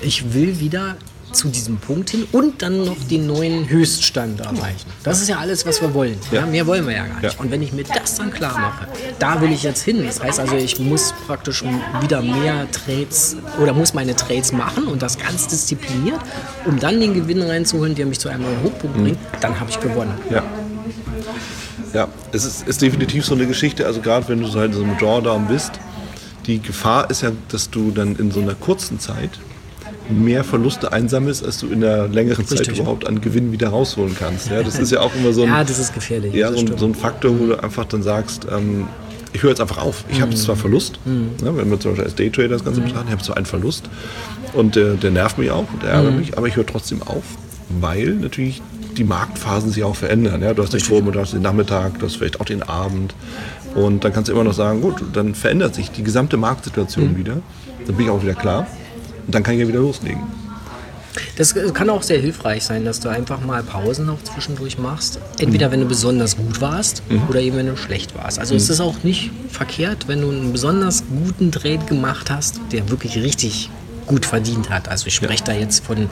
[0.00, 0.96] ich will wieder
[1.34, 4.86] zu diesem Punkt hin und dann noch den neuen Höchststand erreichen.
[5.02, 6.18] Das ist ja alles, was wir wollen.
[6.30, 6.40] Ja.
[6.40, 6.46] Ja.
[6.46, 7.34] mehr wollen wir ja gar nicht.
[7.34, 7.40] Ja.
[7.40, 10.04] Und wenn ich mir das dann klar mache, da will ich jetzt hin.
[10.04, 11.64] Das heißt also, ich muss praktisch
[12.00, 16.20] wieder mehr Trades oder muss meine Trades machen und das ganz diszipliniert,
[16.64, 19.80] um dann den Gewinn reinzuholen, der mich zu einem neuen Hochpunkt bringt, dann habe ich
[19.80, 20.14] gewonnen.
[20.30, 20.42] Ja.
[21.92, 24.78] Ja, es ist, ist definitiv so eine Geschichte, also gerade wenn du so halt in
[24.78, 25.72] so einem Drawdown bist,
[26.46, 29.30] die Gefahr ist ja, dass du dann in so einer kurzen Zeit
[30.10, 32.78] mehr Verluste einsammelst, als du in einer längeren Zeit Richtig.
[32.78, 34.50] überhaupt an Gewinn wieder rausholen kannst.
[34.50, 36.34] Ja, das ist ja auch immer so ein, Ja, das ist gefährlich.
[36.34, 38.86] ja, so, ein, so ein Faktor, wo du einfach dann sagst, ähm,
[39.32, 40.04] ich höre jetzt einfach auf.
[40.10, 43.06] Ich habe jetzt zwar Verlust, ne, wenn wir zum Beispiel als Daytrader das Ganze betrachten,
[43.08, 43.90] ich habe zwar einen Verlust
[44.52, 47.24] und der, der nervt mich auch und der ärgert mich, aber ich höre trotzdem auf,
[47.80, 48.62] weil natürlich
[48.96, 50.40] die Marktphasen sich auch verändern.
[50.40, 50.54] Ja?
[50.54, 53.16] Du hast den Vormittag, du hast den Nachmittag, du hast vielleicht auch den Abend
[53.74, 57.38] und dann kannst du immer noch sagen, gut, dann verändert sich die gesamte Marktsituation wieder,
[57.86, 58.68] dann bin ich auch wieder klar
[59.26, 60.20] und dann kann ich ja wieder loslegen.
[61.36, 65.18] Das äh, kann auch sehr hilfreich sein, dass du einfach mal Pausen noch zwischendurch machst.
[65.38, 68.38] Entweder wenn du besonders gut warst oder eben wenn du schlecht warst.
[68.38, 72.88] Also es ist auch nicht verkehrt, wenn du einen besonders guten Trade gemacht hast, der
[72.90, 73.70] wirklich richtig
[74.06, 74.88] gut verdient hat.
[74.88, 76.10] Also ich spreche da jetzt von,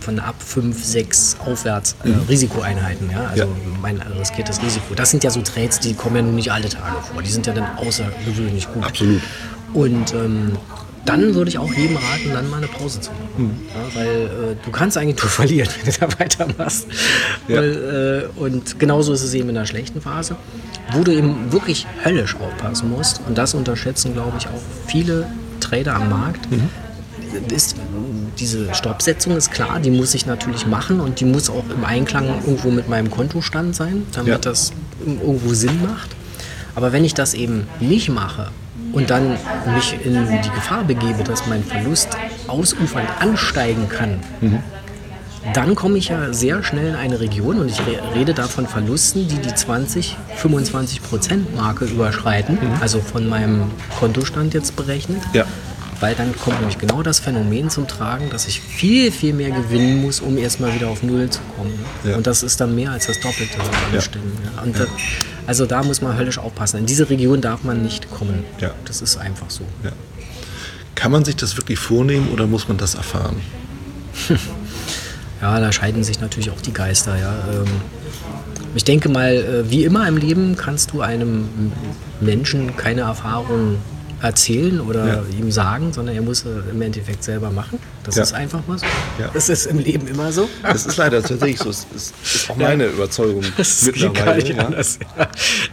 [0.00, 3.10] von ab 5, 6 aufwärts äh, Risikoeinheiten.
[3.10, 3.26] Ja?
[3.26, 3.48] Also Ja.
[3.82, 4.94] mein riskiertes Risiko.
[4.94, 7.22] Das sind ja so Trades, die kommen ja nun nicht alle Tage vor.
[7.22, 8.84] Die sind ja dann außergewöhnlich gut.
[8.84, 9.20] Absolut.
[9.74, 10.52] Und ähm,
[11.06, 13.66] dann würde ich auch jedem raten, dann mal eine Pause zu machen.
[13.74, 14.06] Ja, weil
[14.52, 16.86] äh, du kannst eigentlich nur verlieren, wenn du da weitermachst.
[17.48, 17.56] Ja.
[17.56, 20.36] Weil, äh, und genauso ist es eben in einer schlechten Phase,
[20.92, 23.20] wo du eben wirklich höllisch aufpassen musst.
[23.26, 25.26] Und das unterschätzen, glaube ich, auch viele
[25.60, 26.46] Trader am Markt.
[27.54, 27.76] Ist,
[28.38, 32.26] diese Stoppsetzung ist klar, die muss ich natürlich machen und die muss auch im Einklang
[32.46, 34.38] irgendwo mit meinem Kontostand sein, damit Ja.
[34.38, 34.72] das
[35.04, 36.10] irgendwo Sinn macht.
[36.74, 38.48] Aber wenn ich das eben nicht mache
[38.96, 39.36] und dann
[39.74, 42.08] mich in die Gefahr begebe, dass mein Verlust
[42.48, 44.18] ausufernd ansteigen kann,
[45.54, 48.66] dann komme ich ja sehr schnell in eine Region und ich re- rede da von
[48.66, 55.22] Verlusten, die die 20, 25 Prozent Marke überschreiten, also von meinem Kontostand jetzt berechnet.
[55.34, 55.44] Ja.
[56.00, 60.02] Weil dann kommt nämlich genau das Phänomen zum Tragen, dass ich viel, viel mehr gewinnen
[60.02, 61.72] muss, um erstmal wieder auf Null zu kommen.
[62.04, 62.16] Ja.
[62.16, 63.56] Und das ist dann mehr als das Doppelte
[63.94, 64.00] Ja.
[64.00, 64.62] Ja.
[64.62, 64.84] Und da,
[65.46, 66.78] also da muss man höllisch aufpassen.
[66.78, 68.44] In diese Region darf man nicht kommen.
[68.60, 68.72] Ja.
[68.84, 69.64] Das ist einfach so.
[69.84, 69.92] Ja.
[70.94, 73.40] Kann man sich das wirklich vornehmen oder muss man das erfahren?
[75.40, 77.16] Ja, da scheiden sich natürlich auch die Geister.
[77.18, 77.34] Ja.
[77.52, 77.66] Ähm,
[78.74, 81.72] ich denke mal, äh, wie immer im Leben kannst du einem
[82.20, 83.76] Menschen keine Erfahrung
[84.26, 85.22] erzählen oder Ja.
[85.38, 87.78] ihm sagen, sondern er muss äh, im Endeffekt selber machen.
[88.04, 88.22] Das Ja.
[88.24, 88.86] ist einfach mal so.
[89.18, 89.30] Ja.
[89.32, 90.48] Das ist im Leben immer so.
[90.62, 91.64] Das ist leider tatsächlich so.
[91.70, 94.42] Das ist, ist auch meine Überzeugung Das geht gar mittlerweile.
[94.42, 94.64] nicht Ja.
[94.66, 94.98] anders.
[95.18, 95.24] Ja.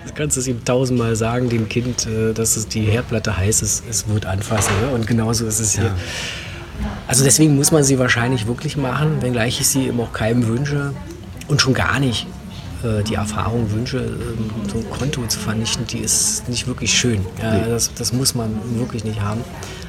[0.08, 3.84] Du kannst es ihm tausendmal sagen, dem Kind, äh, dass es die Herdplatte heiß ist,
[3.90, 4.74] es wird anfassen.
[4.82, 4.88] Ne?
[4.96, 5.92] Und genauso ist es hier.
[7.08, 10.94] Also deswegen muss man sie wahrscheinlich wirklich machen, wenngleich ich sie eben auch keinem wünsche
[11.48, 12.26] und schon gar nicht
[12.84, 17.26] die Erfahrung wünsche, ähm, so ein Konto zu vernichten, die ist nicht wirklich schön.
[17.42, 19.42] Ja, das, das muss man wirklich nicht haben.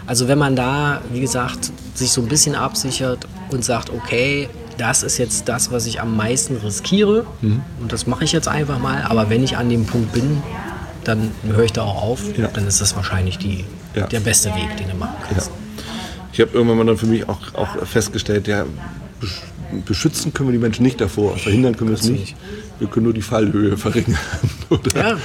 [0.07, 5.02] Also wenn man da, wie gesagt, sich so ein bisschen absichert und sagt, okay, das
[5.02, 9.02] ist jetzt das, was ich am meisten riskiere und das mache ich jetzt einfach mal,
[9.02, 10.42] aber wenn ich an dem Punkt bin,
[11.04, 12.48] dann höre ich da auch auf, Ja.
[12.48, 14.07] dann ist das wahrscheinlich die, Ja.
[14.09, 15.26] der beste Weg, den du machen Ja.
[15.30, 15.50] kannst.
[16.33, 18.64] Ich habe irgendwann mal dann für mich auch, auch festgestellt, ja,
[19.83, 22.35] beschützen können wir die Menschen nicht davor, verhindern können wir es nicht.
[22.79, 24.19] Wir können nur die Fallhöhe verringern.
[24.71, 25.17] Oder Ja.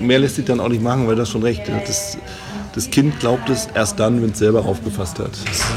[0.00, 1.62] mehr, lässt sich dann auch nicht machen, weil das schon recht.
[1.86, 2.18] Das,
[2.74, 5.30] das Kind glaubt es erst dann, wenn es selber aufgefasst hat.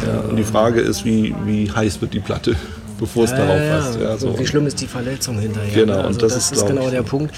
[0.06, 2.56] Ja, und die Frage ist, wie, wie heiß wird die Platte,
[3.00, 4.00] bevor es darauf fasst.
[4.00, 4.38] Ja, so.
[4.38, 5.86] Wie schlimm ist die Verletzung hinterher?
[5.86, 7.34] Genau, Also und das das, ist, ist, genau der Punkt.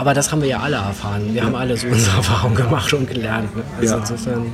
[0.00, 1.34] Aber das haben wir ja alle erfahren.
[1.34, 3.50] Wir haben alle so unsere Erfahrungen gemacht und gelernt.
[3.78, 3.98] Also Ja.
[4.00, 4.46] insofern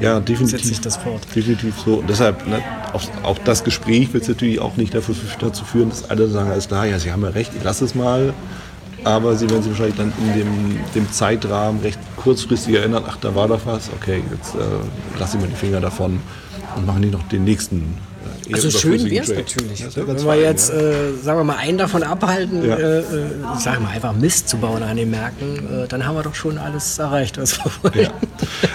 [0.00, 0.50] Ja, definitiv.
[0.58, 1.22] setzt sich das fort.
[1.34, 1.94] Definitiv so.
[1.96, 2.60] Und deshalb, ne,
[2.92, 6.68] auch, auch das Gespräch wird natürlich auch nicht dafür, dazu führen, dass alle sagen, alles
[6.68, 8.32] klar, ja, Sie haben ja recht, ich lasse es mal.
[9.04, 13.34] Aber Sie werden sich wahrscheinlich dann in dem, dem Zeitrahmen recht kurzfristig erinnern, ach, da
[13.34, 14.58] war doch was, okay, jetzt äh,
[15.18, 16.20] lasse ich mal die Finger davon
[16.76, 17.96] und machen nicht noch den nächsten
[18.54, 19.80] Also schön wäre es natürlich.
[19.80, 20.76] Ja Wenn wir jetzt, ja.
[20.80, 22.76] äh, sagen wir mal, einen davon abhalten, Ja.
[22.76, 23.02] äh, äh,
[23.56, 26.34] ich sag mal, einfach Mist zu bauen an den Märkten, äh, dann haben wir doch
[26.34, 28.04] schon alles erreicht, was wir wollen.
[28.04, 28.10] Ja.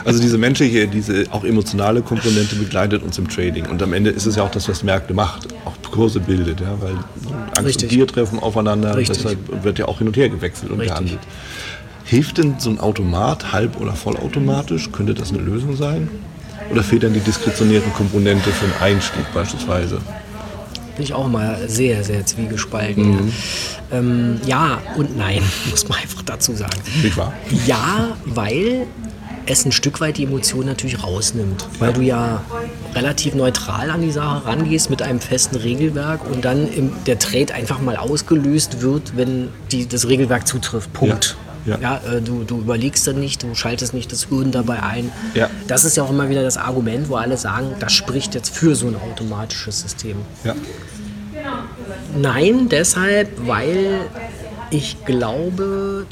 [0.06, 3.66] Also diese menschliche, diese auch emotionale Komponente begleitet uns im Trading.
[3.68, 6.78] Und am Ende ist es ja auch das, was Märkte macht, auch Kurse bildet, ja,
[6.80, 6.94] weil
[7.54, 7.84] Angst Richtig.
[7.84, 9.18] und Gier treffen aufeinander, Richtig.
[9.18, 10.94] deshalb wird ja auch hin und her gewechselt und Richtig.
[10.96, 11.20] gehandelt.
[12.04, 14.92] Hilft denn so ein Automat halb- oder vollautomatisch?
[14.92, 16.08] Könnte das eine Lösung sein?
[16.70, 20.02] Oder fehlt dann die diskretionierten Komponente für einen Einstieg beispielsweise?
[20.96, 23.12] Bin ich auch mal sehr, sehr zwiegespalten.
[23.12, 23.34] Mhm.
[23.92, 23.98] Ja.
[23.98, 26.80] Ähm, ja und nein, muss man einfach dazu sagen.
[27.02, 27.34] Nicht wahr?
[27.66, 28.88] Ja, weil
[29.48, 31.68] es ein Stück weit die Emotion natürlich rausnimmt.
[31.80, 32.44] Weil du ja
[32.94, 37.54] relativ neutral an die Sache rangehst mit einem festen Regelwerk und dann im, der Trade
[37.54, 40.92] einfach mal ausgelöst wird, wenn die, das Regelwerk zutrifft.
[40.94, 41.38] Punkt.
[41.40, 41.47] Ja.
[41.68, 45.12] Ja, äh, du, du überlegst dann nicht, du schaltest nicht das Hirn dabei ein.
[45.34, 45.50] Ja.
[45.68, 48.76] Das ist ja auch immer wieder das Argument, wo alle sagen, das spricht jetzt für
[48.76, 50.18] so ein automatisches System.
[50.44, 50.56] Ja.
[52.18, 54.02] Nein, deshalb, weil
[54.72, 56.06] ich glaube,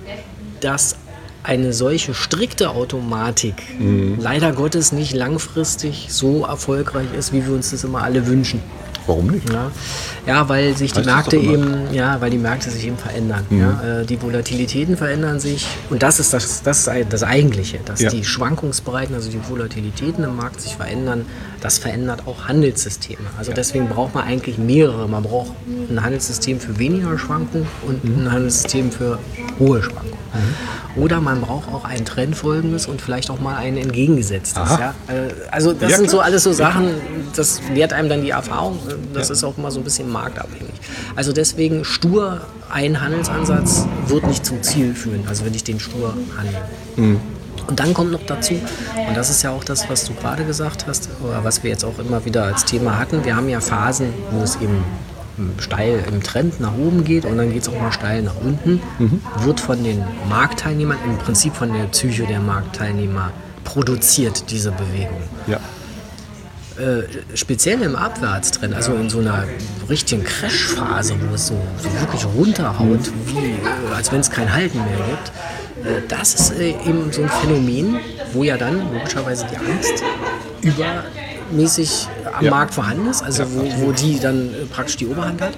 [0.60, 0.96] dass
[1.44, 3.56] eine solche strikte Automatik
[4.18, 8.62] leider Gottes nicht langfristig so erfolgreich ist, wie wir uns das immer alle wünschen.
[9.08, 9.50] Warum nicht?
[9.52, 9.72] Ja,
[10.26, 13.46] ja weil sich die Heißt Märkte eben, ja, weil die Märkte sich eben verändern.
[13.50, 18.00] Ja, äh, die Volatilitäten verändern sich und das ist das, das, ist das Eigentliche, dass
[18.02, 18.10] Ja.
[18.10, 21.26] die Schwankungsbreiten, also die Volatilitäten im Markt sich verändern.
[21.62, 23.20] Das verändert auch Handelssysteme.
[23.38, 25.08] Also deswegen braucht man eigentlich mehrere.
[25.08, 25.52] Man braucht
[25.90, 28.26] ein Handelssystem für weniger Schwankungen und Mhm.
[28.28, 29.20] ein Handelssystem für
[29.60, 30.25] hohe Schwankungen.
[30.96, 34.70] Oder man braucht auch ein trendfolgendes und vielleicht auch mal ein entgegengesetztes.
[34.80, 34.94] Ja?
[35.08, 36.88] Äh, Also das Ja, sind so alles so Sachen,
[37.36, 38.80] das lehrt einem dann die Erfahrung.
[39.14, 39.34] Das Ja.
[39.34, 40.74] ist auch immer so ein bisschen marktabhängig.
[41.16, 46.14] Also deswegen stur ein Handelsansatz wird nicht zum Ziel führen, also wenn ich den stur
[46.38, 46.62] handle.
[46.96, 47.20] Mhm.
[47.68, 48.54] Und dann kommt noch dazu,
[49.08, 51.84] und das ist ja auch das, was du gerade gesagt hast, oder was wir jetzt
[51.84, 54.84] auch immer wieder als Thema hatten, wir haben ja Phasen, wo es eben
[55.60, 58.82] steil im Trend nach oben geht und dann geht es auch mal steil nach unten,
[59.44, 63.32] wird von den Marktteilnehmern, im Prinzip von der Psyche der Marktteilnehmer
[63.64, 65.22] produziert, diese Bewegung.
[65.48, 65.60] Ja.
[66.78, 67.04] äh,
[67.36, 69.46] speziell im Abwärtstrend, also in so einer
[69.90, 74.78] richtigen Crashphase, wo es so, so wirklich runterhaut, wie, äh, als wenn es kein Halten
[74.80, 77.98] mehr gibt, äh, das ist äh, eben so ein Phänomen,
[78.34, 80.04] wo ja dann logischerweise die Angst
[81.52, 82.52] übermäßig am Ja.
[82.52, 85.54] Markt vorhanden ist, also wo, wo die dann äh, praktisch die Oberhand hat.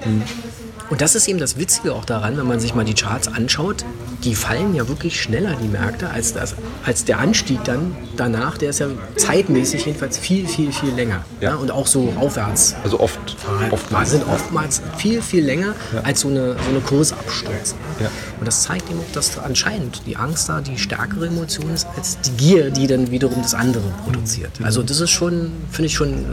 [0.90, 3.84] Und das ist eben das Witzige auch daran, wenn man sich mal die Charts anschaut,
[4.24, 8.70] die fallen ja wirklich schneller, die Märkte, als, das, als der Anstieg dann danach, der
[8.70, 11.26] ist ja zeitmäßig jedenfalls viel, viel, viel länger.
[11.42, 11.52] Ja.
[11.52, 11.56] Ja.
[11.58, 12.76] und auch so aufwärts.
[12.84, 13.20] Also oft.
[13.26, 14.12] Oft oftmals.
[14.12, 17.76] sind oftmals viel, viel länger als so eine, so eine Kursabsturz.
[18.00, 18.10] Ja.
[18.40, 22.20] Und das zeigt eben auch, dass anscheinend die Angst da die stärkere Emotion ist als
[22.22, 24.52] die Gier, die dann wiederum das andere produziert.
[24.64, 26.26] Also das ist schon, finde ich schon ein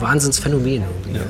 [0.00, 1.18] Wahnsinnsphänomen irgendwie.
[1.18, 1.24] Ja.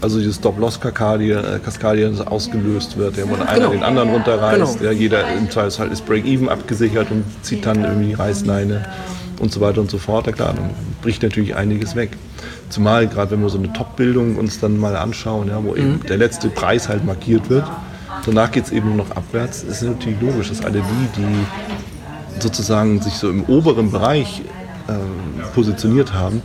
[0.00, 3.70] Also diese Stop-Loss-Kaskadie, äh, ausgelöst wird, ja, wo der eine Genau.
[3.70, 4.78] den anderen runterreißt.
[4.78, 4.84] Genau.
[4.84, 8.84] Ja, jeder im Zweifelsfall ist Break-Even abgesichert und zieht dann irgendwie die Reißleine
[9.40, 10.26] und so weiter und so fort.
[10.26, 10.70] Ja klar, dann
[11.02, 12.10] bricht natürlich einiges weg.
[12.68, 15.76] Zumal gerade wenn wir so eine Top-Bildung uns dann mal anschauen, ja, wo Mhm.
[15.78, 17.64] eben der letzte Preis halt markiert wird.
[18.24, 19.62] Danach geht es eben nur noch abwärts.
[19.62, 24.42] ist natürlich logisch, dass alle die, die sozusagen sich so im oberen Bereich
[24.88, 26.42] ähm, positioniert haben,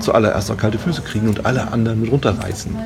[0.00, 2.76] zuallererst auch kalte Füße kriegen und alle anderen mit runterreißen.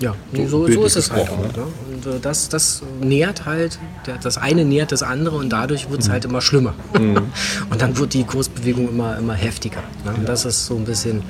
[0.00, 1.38] Ja, so, so bildlich ist es halt auch.
[1.38, 1.66] Ne?
[1.92, 3.78] Und äh, das, das nährt halt,
[4.22, 6.74] das eine nährt das andere und dadurch wird es halt immer schlimmer.
[6.94, 7.22] und
[7.78, 9.82] dann wird die Kursbewegung immer, immer heftiger.
[10.04, 10.12] Ne?
[10.16, 11.22] Und das ist so ein bisschen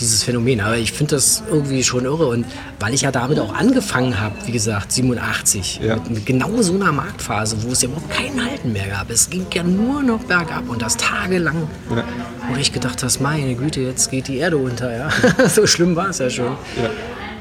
[0.00, 0.60] dieses Phänomen.
[0.60, 2.26] Aber ich finde das irgendwie schon irre.
[2.26, 2.46] Und
[2.78, 5.96] weil ich ja damit auch angefangen habe, wie gesagt, 87, Ja.
[6.08, 9.10] mit, genau so einer Marktphase, wo es ja überhaupt kein Halten mehr gab.
[9.10, 11.68] Es ging ja nur noch bergab und das tagelang.
[11.94, 12.04] Ja.
[12.48, 14.96] Wo ich gedacht habe, meine Güte, jetzt geht die Erde unter.
[14.96, 15.08] Ja?
[15.48, 16.56] so schlimm war es ja schon.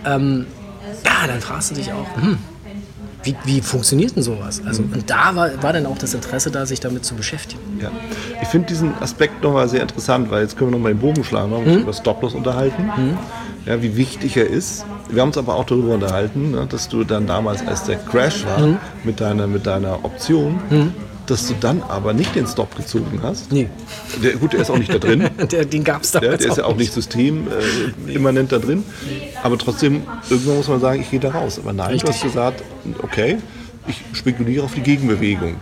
[0.06, 0.46] Ähm,
[1.06, 2.38] ja, dann fragst du dich auch, hm,
[3.24, 4.62] wie, wie funktioniert denn sowas?
[4.66, 7.62] Also, und da war, war dann auch das Interesse da, sich damit zu beschäftigen.
[7.82, 7.92] Ja.
[8.42, 11.52] Ich finde diesen Aspekt nochmal sehr interessant, weil jetzt können wir nochmal den Bogen schlagen,
[11.52, 12.90] wir haben uns über Stop-Loss unterhalten,
[13.66, 14.86] ja, wie wichtig er ist.
[15.10, 18.46] Wir haben uns aber auch darüber unterhalten, ne, dass du dann damals, als der Crash
[18.46, 20.60] war, mit, deiner, mit deiner Option,
[21.30, 23.52] dass du dann aber nicht den Stop gezogen hast.
[23.52, 23.70] Nee.
[24.24, 25.30] Der, gut, der ist auch nicht da drin.
[25.52, 28.84] Der, den gab es Ja, damals der ist ja auch nicht systemimmanent äh, da drin.
[29.44, 31.60] Aber trotzdem, irgendwann muss man sagen, ich gehe da raus.
[31.60, 32.10] Aber nein, du Richtig.
[32.12, 32.64] hast gesagt,
[33.02, 33.38] okay,
[33.88, 35.56] ich spekuliere auf die Gegenbewegung.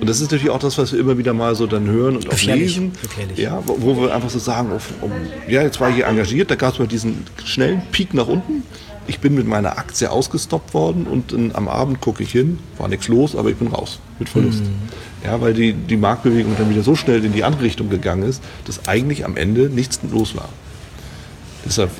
[0.00, 2.26] Und das ist natürlich auch das, was wir immer wieder mal so dann hören und
[2.26, 2.92] auch Gefährlich, lesen.
[3.02, 3.38] gefährlich.
[3.38, 5.10] Ja, wo, wo wir einfach so sagen, um,
[5.48, 8.62] ja, jetzt war ich hier engagiert, da gab es mal diesen schnellen Peak nach unten.
[9.08, 12.88] Ich bin mit meiner Aktie ausgestoppt worden und dann am Abend gucke ich hin, war
[12.88, 14.60] nichts los, aber ich bin raus mit Verlust.
[14.60, 15.24] Mhm.
[15.24, 18.42] Ja, weil die, die Marktbewegung dann wieder so schnell in die andere Richtung gegangen ist,
[18.66, 20.50] dass eigentlich am Ende nichts los war.
[21.64, 21.90] Deshalb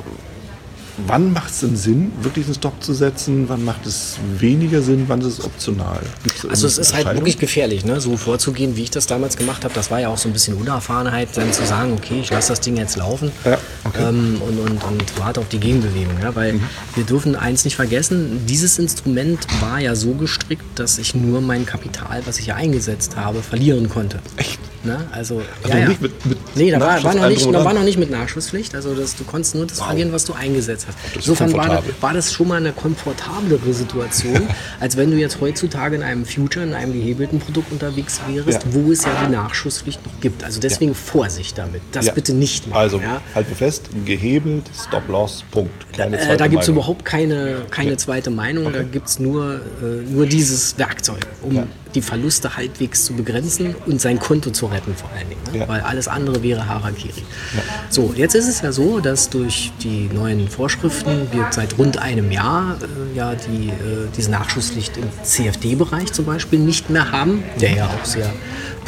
[1.06, 3.48] wann macht es denn Sinn, wirklich einen Stop zu setzen?
[3.48, 5.04] Wann macht es weniger Sinn?
[5.08, 6.00] Wann ist es optional?
[6.48, 8.00] also es ist halt wirklich gefährlich, ne?
[8.00, 9.74] so vorzugehen, wie ich das damals gemacht habe.
[9.74, 12.60] Das war ja auch so ein bisschen Unerfahrenheit, dann zu sagen, okay, ich lasse das
[12.60, 14.08] Ding jetzt laufen ja, okay.
[14.08, 16.14] ähm, und, und, und warte auf die Gegenbewegung.
[16.22, 16.34] Ja?
[16.34, 16.62] Weil mhm.
[16.94, 21.66] wir dürfen eins nicht vergessen, dieses Instrument war ja so gestrickt, dass ich nur mein
[21.66, 24.20] Kapital, was ich ja eingesetzt habe, verlieren konnte.
[24.36, 24.58] Echt?
[24.84, 25.06] Ne?
[25.10, 27.82] Also, also ja, nicht mit, mit nee, da war, war, noch nicht, da war noch
[27.82, 28.74] nicht mit Nachschusspflicht.
[28.74, 29.86] Also das, du konntest nur das wow.
[29.86, 30.98] verlieren, was du eingesetzt hast.
[31.14, 34.48] Insofern war das, war das schon mal eine komfortablere Situation,
[34.80, 38.68] als wenn du jetzt heutzutage in einem Future, in einem gehebelten Produkt unterwegs wärst, ja.
[38.72, 40.44] wo es ja die Nachschusspflicht noch gibt.
[40.44, 40.98] Also deswegen ja.
[40.98, 41.82] Vorsicht damit.
[41.92, 42.76] Das bitte nicht mehr.
[42.76, 43.00] Also
[43.34, 45.92] halten wir fest, gehebelt, Stop-Loss, Punkt.
[45.92, 48.66] Keine äh, da gibt es überhaupt keine, keine zweite Meinung.
[48.66, 48.78] Okay.
[48.78, 54.00] Da gibt es nur, äh, nur dieses Werkzeug, um die Verluste halbwegs zu begrenzen und
[54.00, 55.40] sein Konto zu retten vor allen Dingen.
[55.52, 55.58] Ne?
[55.60, 55.68] Ja.
[55.68, 57.22] Weil alles andere wäre Harakiri.
[57.54, 57.62] Ja.
[57.88, 62.30] So, jetzt ist es ja so, dass durch die neuen Vorschriften wir seit rund einem
[62.30, 67.72] Jahr äh, ja die, äh, diese Nachschusslicht im CFD-Bereich zum Beispiel nicht mehr haben, der
[67.72, 68.32] ja auch sehr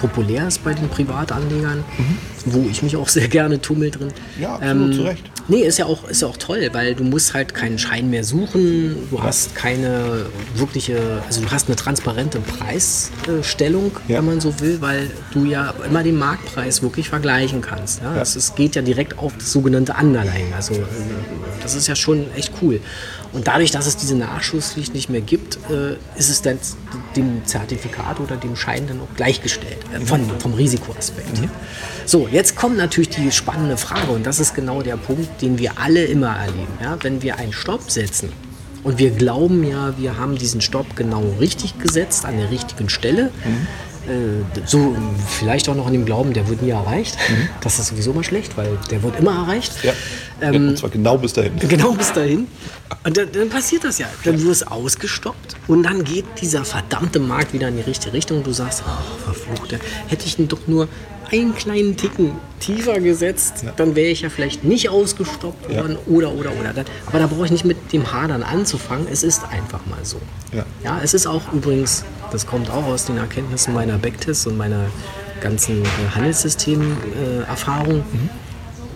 [0.00, 2.16] populär ist bei den Privatanlegern, mhm.
[2.46, 4.08] wo ich mich auch sehr gerne tummel drin.
[4.40, 5.30] Ja, absolut, ähm, zu Recht.
[5.48, 8.22] Nee, ist ja, auch, ist ja auch toll, weil du musst halt keinen Schein mehr
[8.22, 9.24] suchen, du ja.
[9.24, 14.18] hast keine wirkliche, also du hast eine transparente Preisstellung, ja.
[14.18, 18.00] wenn man so will, weil du ja immer den Marktpreis wirklich vergleichen kannst.
[18.00, 18.14] Ja?
[18.14, 18.22] ja.
[18.22, 20.84] Es, geht ja direkt auf das sogenannte Underlying, also äh,
[21.62, 22.80] das ist ja schon echt cool.
[23.32, 26.58] Und dadurch, dass es diese Nachschusspflicht nicht mehr gibt, äh, ist es dann
[27.16, 31.48] dem Zertifikat oder dem Schein dann auch gleichgestellt, von, vom Risikoaspekt her.
[32.06, 35.78] So, jetzt kommt natürlich die spannende Frage und das ist genau der Punkt, den wir
[35.78, 36.72] alle immer erleben.
[36.82, 36.96] Ja?
[37.00, 38.32] Wenn wir einen Stopp setzen
[38.82, 43.30] und wir glauben ja, wir haben diesen Stopp genau richtig gesetzt, an der richtigen Stelle,
[43.44, 43.66] mhm
[44.66, 44.96] so
[45.28, 47.16] vielleicht auch noch an dem Glauben, der wird nie erreicht.
[47.28, 47.48] Mhm.
[47.60, 49.72] Das ist sowieso mal schlecht, weil der wird immer erreicht.
[49.82, 49.92] Ja.
[50.40, 51.52] Ähm, und zwar genau bis dahin.
[51.68, 52.46] Genau bis dahin.
[53.04, 54.06] Und dann, dann passiert das ja.
[54.24, 58.38] Dann wirst du ausgestoppt und dann geht dieser verdammte Markt wieder in die richtige Richtung
[58.38, 59.72] und du sagst, ach, verflucht,
[60.08, 60.88] hätte ich ihn doch nur
[61.30, 63.72] einen kleinen Ticken tiefer gesetzt, ja.
[63.76, 66.12] dann wäre ich ja vielleicht nicht ausgestoppt worden ja.
[66.12, 66.74] oder, oder, oder.
[67.06, 69.06] Aber da brauche ich nicht mit dem Hadern anzufangen.
[69.10, 70.20] Es ist einfach mal so.
[70.52, 74.56] Ja, ja es ist auch übrigens das kommt auch aus den Erkenntnissen meiner Backtests und
[74.56, 74.86] meiner
[75.40, 77.98] ganzen äh, Handelssystem-Erfahrung.
[77.98, 78.30] Äh, mhm.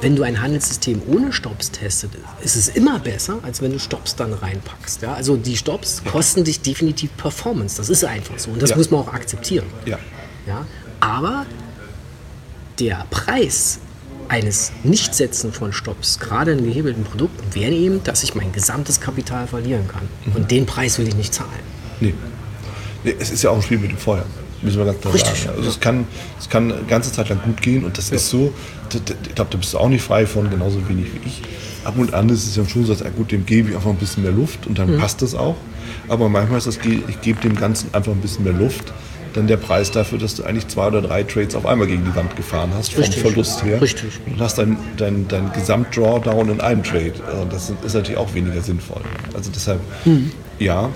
[0.00, 2.10] Wenn du ein Handelssystem ohne Stops testet,
[2.42, 5.00] ist es immer besser, als wenn du Stops dann reinpackst.
[5.00, 5.14] Ja?
[5.14, 7.78] Also die Stops kosten dich definitiv Performance.
[7.78, 8.50] Das ist einfach so.
[8.50, 8.76] Und das ja.
[8.76, 9.66] muss man auch akzeptieren.
[9.86, 9.98] Ja.
[10.46, 10.66] Ja?
[11.00, 11.46] Aber
[12.78, 13.78] der Preis
[14.28, 19.46] eines Nichtsetzen von Stops, gerade in gehebelten Produkten, wäre eben, dass ich mein gesamtes Kapital
[19.46, 20.06] verlieren kann.
[20.26, 20.36] Mhm.
[20.36, 21.50] Und den Preis will ich nicht zahlen.
[22.00, 22.14] Nee
[23.04, 24.24] es ist ja auch ein Spiel mit dem Feuer,
[24.62, 25.56] müssen wir ganz klar Richtig, sagen.
[25.56, 26.06] Also es kann,
[26.38, 28.16] es kann eine ganze Zeit lang gut gehen und das ja.
[28.16, 28.52] ist so,
[28.92, 31.42] ich glaube, da bist du auch nicht frei von, genauso wenig wie ich.
[31.84, 33.96] Ab und an ist es ja schon so, dass, gut, dem gebe ich einfach ein
[33.96, 34.98] bisschen mehr Luft und dann mhm.
[34.98, 35.56] passt das auch.
[36.08, 38.92] Aber manchmal ist das, ich gebe dem Ganzen einfach ein bisschen mehr Luft
[39.34, 42.14] dann der Preis dafür, dass du eigentlich zwei oder drei Trades auf einmal gegen die
[42.14, 43.20] Wand gefahren hast, vom Richtig.
[43.20, 43.80] Verlust her.
[43.80, 44.20] Richtig.
[44.26, 47.14] Und hast dein, dein, dein Gesamt-Drawdown in einem Trade.
[47.50, 49.02] Das ist natürlich auch weniger sinnvoll.
[49.34, 50.30] Also deshalb, mhm.
[50.58, 50.90] ja,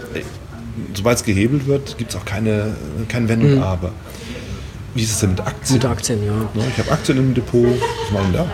[0.94, 2.76] sobald es gehebelt wird, gibt es auch keine,
[3.08, 3.62] kein Wenn und mhm.
[3.62, 3.92] Aber.
[4.94, 5.78] Wie ist es denn mit Aktien?
[5.78, 6.32] Mit Aktien, ja.
[6.68, 7.66] ich habe Aktien im Depot.
[7.66, 8.46] Was machen da?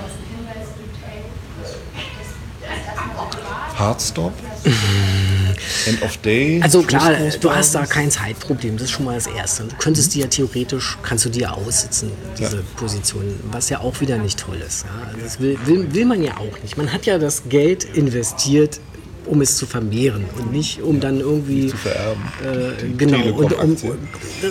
[3.76, 4.32] Hardstop?
[5.86, 6.60] End of Day?
[6.62, 9.64] Also klar, du hast da kein Zeitproblem, das ist schon mal das Erste.
[9.64, 12.62] Du könntest dir theoretisch, kannst du dir aussitzen, diese ja.
[12.76, 14.84] Position, was ja auch wieder nicht toll ist.
[14.84, 15.22] Ja.
[15.22, 16.78] Das will, will, will man ja auch nicht.
[16.78, 18.80] Man hat ja das Geld investiert
[19.26, 22.22] um es zu vermehren und nicht um dann irgendwie zu vererben.
[22.42, 23.76] Äh, genau, und um,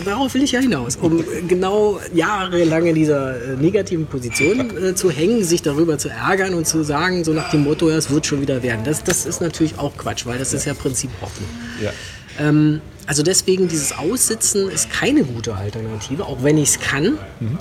[0.05, 5.09] darauf will ich ja hinaus, um genau jahrelang in dieser äh, negativen Position äh, zu
[5.09, 8.25] hängen, sich darüber zu ärgern und zu sagen, so nach dem Motto, ja, es wird
[8.25, 8.83] schon wieder werden.
[8.83, 10.57] Das, das ist natürlich auch Quatsch, weil das ja.
[10.57, 11.45] ist ja Prinzip Hoffen.
[11.81, 11.91] Ja.
[12.39, 17.17] Ähm, also deswegen dieses Aussitzen ist keine gute Alternative, auch wenn ich es kann.
[17.39, 17.57] Mhm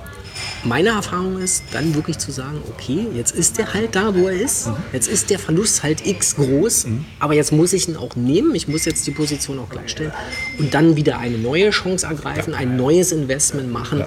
[0.64, 4.40] meine Erfahrung ist, dann wirklich zu sagen, okay, jetzt ist der halt da, wo er
[4.40, 4.68] ist.
[4.68, 4.76] Mhm.
[4.92, 7.04] Jetzt ist der Verlust halt x groß, mhm.
[7.18, 8.54] aber jetzt muss ich ihn auch nehmen.
[8.54, 10.12] Ich muss jetzt die Position auch gleichstellen
[10.58, 14.04] und dann wieder eine neue Chance ergreifen, ein neues Investment machen, ja.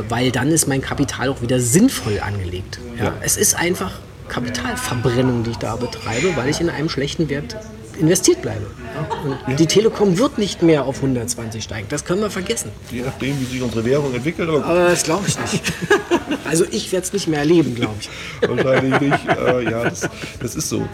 [0.00, 2.78] äh, weil dann ist mein Kapital auch wieder sinnvoll angelegt.
[2.98, 3.04] Ja.
[3.04, 3.14] ja.
[3.20, 3.92] Es ist einfach
[4.28, 7.56] Kapitalverbrennung, die ich da betreibe, weil ich in einem schlechten Wert
[7.98, 8.66] investiert bleibe.
[8.94, 9.16] Ja?
[9.24, 9.54] Und Ja.
[9.56, 11.86] die Telekom wird nicht mehr auf 120 steigen.
[11.88, 12.70] Das können wir vergessen.
[12.90, 15.62] Je nachdem, wie sich unsere Währung entwickelt, aber Aber das glaube ich nicht.
[16.44, 18.08] also ich werde es nicht mehr erleben, glaube ich.
[18.48, 19.28] wahrscheinlich nicht.
[19.28, 20.08] Äh, ja, das,
[20.40, 20.86] das ist so.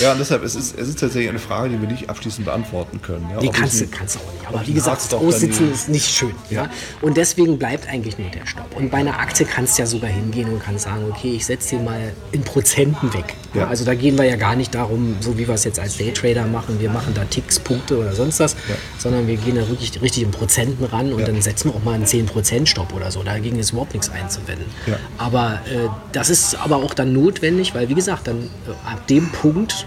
[0.00, 3.00] Ja, und deshalb, es ist, es ist tatsächlich eine Frage, die wir nicht abschließend beantworten
[3.02, 3.26] können.
[3.32, 4.46] Ja, Die kannst du, kannst du auch nicht.
[4.48, 6.34] Aber wie gesagt, Aussitzen ist nicht schön.
[6.50, 6.68] Ja.
[7.00, 8.74] Und deswegen bleibt eigentlich nur der Stopp.
[8.76, 11.76] Und bei einer Aktie kannst du ja sogar hingehen und kannst sagen, okay, ich setze
[11.76, 13.34] den mal in Prozenten weg.
[13.54, 13.66] Ja.
[13.68, 16.46] Also da gehen wir ja gar nicht darum, so wie wir es jetzt als Daytrader
[16.52, 18.54] machen, wir machen da Ticks, Punkte oder sonst was,
[18.98, 21.26] sondern wir gehen da wirklich richtig in Prozenten ran und Ja.
[21.26, 23.22] dann setzen wir auch mal einen 10% Stopp oder so.
[23.24, 24.66] Dagegen ist überhaupt nichts einzuwenden.
[24.86, 24.96] Ja.
[25.18, 29.28] Aber äh, das ist aber auch dann notwendig, weil wie gesagt, dann äh, ab dem
[29.30, 29.86] Punkt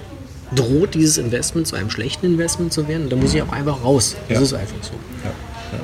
[0.54, 3.84] droht dieses Investment zu einem schlechten Investment zu werden und da muss ich auch einfach
[3.84, 4.15] raus.
[4.28, 4.43] Das Ja.
[4.43, 4.91] ist einfach so.
[5.23, 5.80] Ja, ja.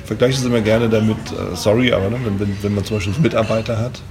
[0.00, 2.96] Ich vergleiche es immer gerne damit, äh, sorry, aber ne, wenn, wenn, wenn man zum
[2.98, 4.02] Beispiel einen Mitarbeiter hat,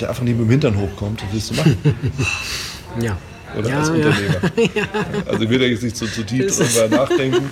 [0.00, 1.76] der einfach nicht mit dem Hintern hochkommt, was willst du machen?
[3.00, 3.16] Ja.
[3.56, 3.94] Oder ja, als ja.
[3.94, 4.40] Unternehmer.
[5.26, 7.50] Also ich will da jetzt nicht zu, zu tief drüber nachdenken.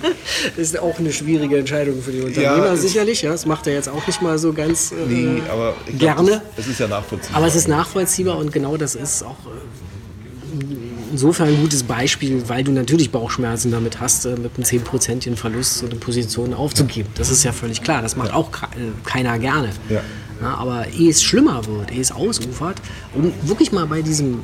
[0.55, 3.21] Das ist auch eine schwierige Entscheidung für die Unternehmer, Ja, sicherlich.
[3.23, 6.17] Ja, das macht er jetzt auch nicht mal so ganz äh, Nee, aber ich glaub,
[6.17, 6.41] gerne.
[6.55, 7.37] Das, es ist ja nachvollziehbar.
[7.37, 10.63] Aber es ist nachvollziehbar und genau das ist auch äh,
[11.11, 15.79] insofern ein gutes Beispiel, weil du natürlich Bauchschmerzen damit hast, äh, mit einem 10% Verlust
[15.79, 17.09] so eine Position aufzugeben.
[17.15, 18.01] Das ist ja völlig klar.
[18.01, 18.67] Das macht auch ke-
[19.05, 19.69] keiner gerne.
[19.89, 20.01] Ja.
[20.41, 22.79] Ja, aber ehe es schlimmer wird, ehe es ausufert,
[23.15, 24.41] um wirklich mal bei diesem,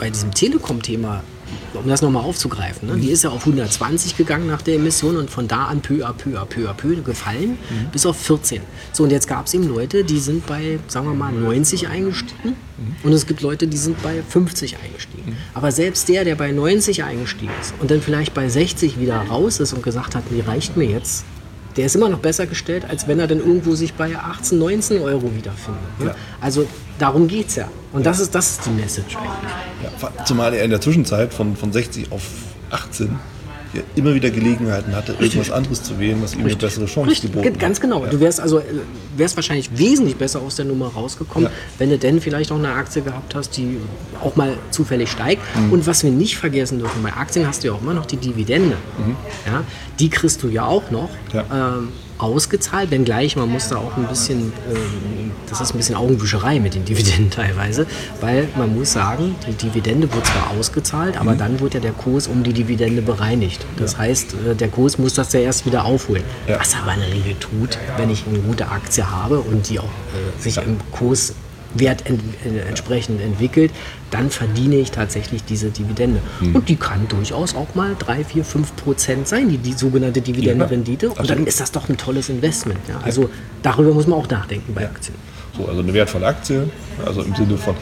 [0.00, 1.22] bei diesem Telekom-Thema,
[1.74, 2.96] um das nochmal aufzugreifen, ne?
[2.96, 6.12] die ist ja auf 120 gegangen nach der Emission und von da an peu à
[6.14, 7.58] peu à peu à peu gefallen
[7.92, 8.62] bis auf 14.
[8.92, 12.56] So, und jetzt gab es eben Leute, die sind bei, sagen wir mal, 90 eingestiegen
[13.02, 15.36] und es gibt Leute, die sind bei 50 eingestiegen.
[15.52, 19.60] Aber selbst der, der bei 90 eingestiegen ist und dann vielleicht bei 60 wieder raus
[19.60, 21.24] ist und gesagt hat, nee, reicht mir jetzt,
[21.76, 25.02] der ist immer noch besser gestellt, als wenn er dann irgendwo sich bei 18, 19
[25.02, 26.00] Euro wiederfindet.
[26.00, 26.06] Ne?
[26.06, 26.14] Ja.
[26.40, 26.66] Also
[27.00, 27.68] darum geht es ja.
[27.92, 30.00] Und das ist, das ist die Message eigentlich.
[30.02, 32.22] Ja, zumal er in der Zwischenzeit von, von 60 auf
[32.70, 33.18] 18
[33.72, 37.30] ja immer wieder Gelegenheiten hatte, irgendwas anderes zu wählen, was ihm eine bessere Chance Richtig,
[37.32, 37.82] geboten ganz hat.
[37.82, 38.04] genau.
[38.04, 38.64] Du wärst also äh,
[39.16, 41.54] wärst wahrscheinlich wesentlich besser aus der Nummer rausgekommen, Ja.
[41.78, 43.78] wenn du denn vielleicht auch eine Aktie gehabt hast, die
[44.24, 45.40] auch mal zufällig steigt.
[45.56, 45.72] Mhm.
[45.72, 48.16] Und was wir nicht vergessen dürfen, bei Aktien hast du ja auch immer noch die
[48.16, 48.76] Dividende.
[49.46, 49.62] Ja,
[50.00, 51.34] die kriegst du ja auch noch Mhm.
[51.34, 51.44] Ja.
[51.76, 51.88] ähm,
[52.22, 56.74] ausgezahlt, wenngleich man muss da auch ein bisschen, ähm, das ist ein bisschen Augenwischerei mit
[56.74, 57.86] den Dividenden teilweise,
[58.20, 62.26] weil man muss sagen, die Dividende wird zwar ausgezahlt, aber dann wird ja der Kurs
[62.26, 63.64] um die Dividende bereinigt.
[63.76, 66.24] Das heißt, äh, der Kurs muss das ja erst wieder aufholen.
[66.46, 66.58] Ja.
[66.60, 69.84] Was aber in der Regel tut, wenn ich eine gute Aktie habe und die auch
[69.84, 70.78] äh, sich im
[71.72, 73.70] Kurswert ent, äh, entsprechend entwickelt,
[74.10, 76.20] dann verdiene ich tatsächlich diese Dividende.
[76.40, 76.56] Hm.
[76.56, 81.10] Und die kann durchaus auch mal 3, 4, 5 Prozent sein, die, die sogenannte Dividendenrendite.
[81.10, 82.80] Und dann ist das doch ein tolles Investment.
[82.88, 83.00] Ja?
[83.02, 83.30] Also
[83.62, 85.14] darüber muss man auch nachdenken bei Aktien.
[85.56, 86.68] So, also eine wertvolle Aktie,
[87.04, 87.74] also im Sinne von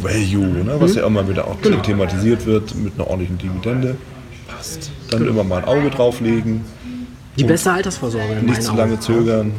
[0.00, 0.80] Value, ne, Mhm.
[0.80, 1.80] was ja immer wieder auch Genau.
[1.80, 3.96] thematisiert wird mit einer ordentlichen Dividende.
[4.48, 4.90] Passt.
[5.10, 6.62] Dann immer mal ein Auge drauflegen,
[7.38, 9.52] Die beste Altersvorsorge nicht zu lange zögern.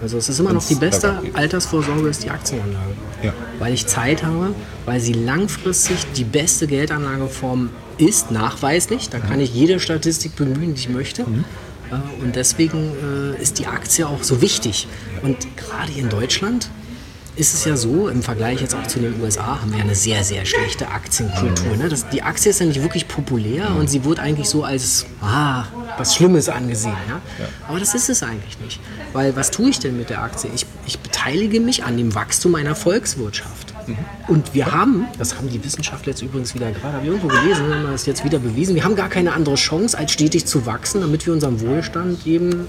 [0.00, 1.20] Also es ist immer noch die beste.
[1.32, 2.92] Altersvorsorge ist die Aktienanlage.
[3.22, 3.32] Ja.
[3.58, 9.08] Weil ich Zeit habe, weil sie langfristig die beste Geldanlageform ist, nachweislich.
[9.08, 11.22] Da kann ich jede Statistik bemühen, die ich möchte.
[11.22, 12.92] Äh, Und deswegen
[13.36, 14.86] äh, ist die Aktie auch so wichtig.
[15.22, 16.70] Und gerade hier in Deutschland
[17.38, 20.24] ist es ja so, im Vergleich jetzt auch zu den USA haben wir eine sehr,
[20.24, 21.76] sehr schlechte Aktienkultur.
[21.76, 21.88] Ne?
[21.88, 25.64] Das, die Aktie ist ja nicht wirklich populär und sie wird eigentlich so als ah,
[25.96, 26.96] was Schlimmes angesehen.
[27.08, 27.20] Ja?
[27.68, 28.80] Aber das ist es eigentlich nicht.
[29.12, 30.50] Weil was tue ich denn mit der Aktie?
[30.52, 33.74] Ich, ich beteilige mich an dem Wachstum einer Volkswirtschaft.
[34.26, 37.72] Und wir haben, das haben die Wissenschaftler jetzt übrigens wieder gerade, habe ich irgendwo gelesen,
[37.72, 41.00] haben das jetzt wieder bewiesen, wir haben gar keine andere Chance, als stetig zu wachsen,
[41.00, 42.66] damit wir unseren Wohlstand eben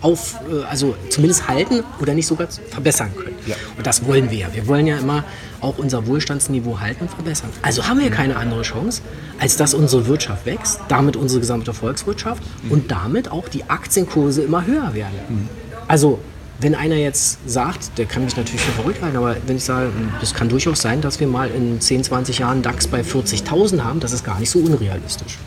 [0.00, 3.36] auf, äh, also zumindest halten oder nicht sogar verbessern können.
[3.46, 3.56] Ja.
[3.76, 4.48] Und das wollen wir ja.
[4.52, 5.24] Wir wollen ja immer
[5.60, 7.50] auch unser Wohlstandsniveau halten und verbessern.
[7.62, 9.02] Also haben wir keine andere Chance,
[9.38, 14.66] als dass unsere Wirtschaft wächst, damit unsere gesamte Volkswirtschaft und damit auch die Aktienkurse immer
[14.66, 15.48] höher werden.
[15.88, 16.18] Also
[16.60, 19.90] wenn einer jetzt sagt, der kann mich natürlich für verrückt halten, aber wenn ich sage,
[20.20, 24.00] es kann durchaus sein, dass wir mal in 10, 20 Jahren DAX bei 40.000 haben,
[24.00, 25.38] das ist gar nicht so unrealistisch.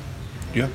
[0.56, 0.70] Ja.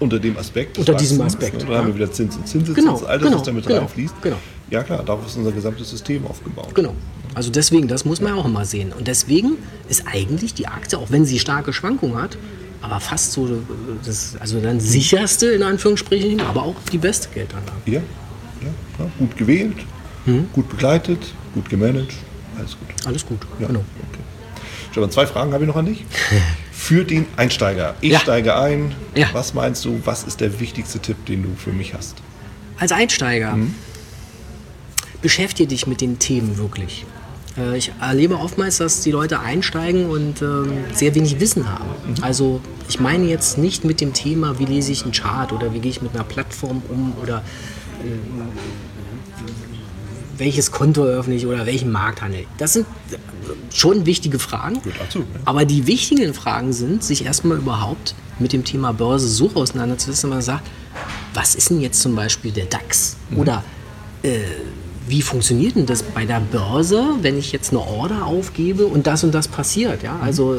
[0.00, 0.78] Unter dem Aspekt.
[0.78, 1.86] Unter diesem Aspekt, ne, Da haben ja.
[1.88, 4.14] wir wieder Zins und Zinseszins, Genau, all das, genau, was damit genau, reinfließt.
[4.22, 4.36] genau.
[4.70, 6.74] Ja klar, darauf ist unser gesamtes System aufgebaut.
[6.74, 6.94] Genau.
[7.34, 8.92] Also deswegen, das muss man auch immer sehen.
[8.96, 9.52] Und deswegen
[9.88, 12.36] ist eigentlich die Aktie, auch wenn sie starke Schwankungen hat,
[12.80, 13.50] aber fast so äh,
[14.04, 17.76] das, also dann sicherste in Anführungsstrichen, aber auch die beste Geldanlage.
[17.86, 17.92] Ja,
[18.62, 18.68] ja,
[18.98, 19.76] ja gut gewählt,
[20.24, 20.46] Mhm.
[20.52, 21.18] gut begleitet,
[21.54, 22.12] gut gemanagt,
[22.58, 23.06] alles gut.
[23.06, 23.38] Alles gut.
[23.60, 23.80] Ja, Genau.
[23.80, 24.20] okay.
[24.92, 26.04] Stefan, zwei Fragen habe ich noch an dich.
[26.72, 27.94] Für den Einsteiger.
[28.00, 28.20] Ich Ja.
[28.20, 28.94] steige ein.
[29.14, 29.28] Ja.
[29.32, 32.16] Was meinst du, was ist der wichtigste Tipp, den du für mich hast?
[32.78, 33.56] Als Einsteiger
[35.22, 37.06] beschäftige dich mit den Themen wirklich.
[37.56, 41.84] Äh, ich erlebe oftmals, dass die Leute einsteigen und ähm, sehr wenig Wissen haben.
[42.08, 42.14] Mhm.
[42.24, 45.78] Also ich meine jetzt nicht mit dem Thema, wie lese ich einen Chart oder wie
[45.78, 47.38] gehe ich mit einer Plattform um oder
[48.04, 48.91] äh,
[50.42, 52.46] welches Konto eröffne ich oder welchen Markt handle ich.
[52.58, 52.86] Das sind
[53.72, 54.80] schon wichtige Fragen.
[54.98, 55.24] Dazu, ja.
[55.44, 60.36] Aber die wichtigen Fragen sind, sich erstmal überhaupt mit dem Thema Börse so auseinanderzusetzen, dass
[60.36, 60.68] man sagt,
[61.32, 63.16] was ist denn jetzt zum Beispiel der DAX?
[63.30, 63.38] Mhm.
[63.38, 63.64] Oder
[64.24, 64.40] äh,
[65.08, 69.24] wie funktioniert denn das bei der Börse, wenn ich jetzt eine Order aufgebe und das
[69.24, 70.02] und das passiert?
[70.02, 70.56] Ja, also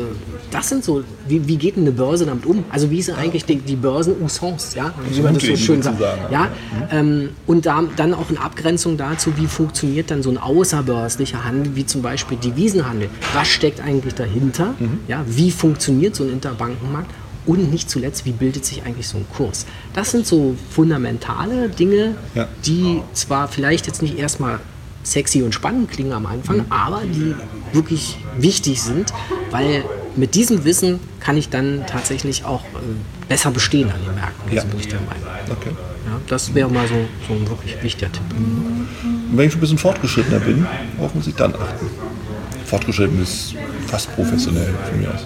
[0.52, 2.64] das sind so, wie, wie geht denn eine Börse damit um?
[2.70, 6.00] Also wie ist eigentlich die, die Börsen-Usance, ja, wie man das so schön sagt.
[6.32, 6.50] Ja,
[6.92, 11.76] ähm, und da, dann auch in Abgrenzung dazu, wie funktioniert dann so ein außerbörslicher Handel,
[11.76, 13.10] wie zum Beispiel Devisenhandel?
[13.34, 14.74] Was steckt eigentlich dahinter?
[14.80, 15.00] Mhm.
[15.08, 17.12] Ja, wie funktioniert so ein Interbankenmarkt?
[17.46, 19.66] Und nicht zuletzt, wie bildet sich eigentlich so ein Kurs?
[19.94, 22.48] Das sind so fundamentale Dinge, ja.
[22.66, 24.60] die zwar vielleicht jetzt nicht erstmal
[25.04, 26.66] sexy und spannend klingen am Anfang, mhm.
[26.70, 27.36] aber die
[27.74, 29.14] wirklich wichtig sind,
[29.52, 29.84] weil
[30.16, 34.54] mit diesem Wissen kann ich dann tatsächlich auch äh, besser bestehen an den Märkten.
[34.54, 34.62] Ja.
[34.62, 35.24] So bin ich der Meinung.
[35.50, 35.72] Okay.
[36.06, 36.96] Ja, das wäre mal so,
[37.28, 38.24] so ein wirklich wichtiger Tipp.
[38.38, 38.88] Mhm.
[39.36, 40.66] Wenn ich schon ein bisschen fortgeschrittener bin,
[40.98, 41.88] worauf muss ich dann achten?
[42.66, 43.56] Fortgeschritten ist
[43.88, 45.26] fast professionell von mir aus.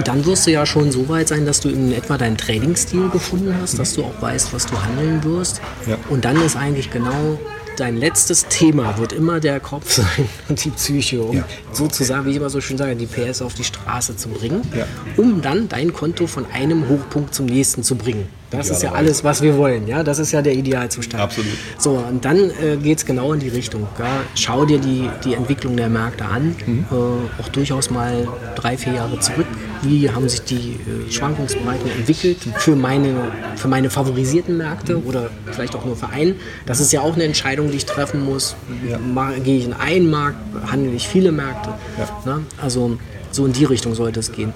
[0.00, 3.10] Gut, dann wirst du ja schon so weit sein, dass du in etwa deinen Trading-Stil
[3.10, 5.60] gefunden hast, dass du auch weißt, was du handeln wirst.
[5.86, 5.98] Ja.
[6.08, 7.38] Und dann ist eigentlich genau
[7.76, 11.44] dein letztes Thema wird immer der Kopf sein und die Psyche, um ja.
[11.72, 14.86] sozusagen, wie ich immer so schön sage, die PS auf die Straße zu bringen, ja.
[15.18, 18.26] um dann dein Konto von einem Hochpunkt zum nächsten zu bringen.
[18.50, 19.86] Das ist ja alles, was wir wollen.
[19.86, 21.22] Ja, das ist ja der Idealzustand.
[21.22, 21.52] Absolut.
[21.78, 23.86] So, und dann äh, geht es genau in die Richtung.
[23.98, 24.06] Ja.
[24.34, 26.86] Schau dir die, die Entwicklung der Märkte an, mhm.
[26.90, 28.26] äh, auch durchaus mal
[28.56, 29.46] drei, vier Jahre zurück.
[29.82, 35.06] Wie haben sich die äh, Schwankungsbreiten entwickelt für meine, für meine favorisierten Märkte mhm.
[35.06, 36.34] oder vielleicht auch nur für einen?
[36.66, 38.56] Das ist ja auch eine Entscheidung, die ich treffen muss.
[38.86, 38.98] Ja.
[39.42, 40.38] Gehe ich in einen Markt,
[40.70, 41.74] handle ich viele Märkte?
[41.98, 42.34] Ja.
[42.36, 42.42] Ne?
[42.60, 42.98] Also
[43.30, 44.52] so in die Richtung sollte es gehen.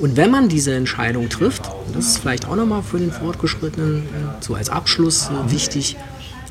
[0.00, 4.08] Und wenn man diese Entscheidung trifft, das ist vielleicht auch nochmal für den Fortgeschrittenen
[4.40, 5.96] so als Abschluss äh, wichtig,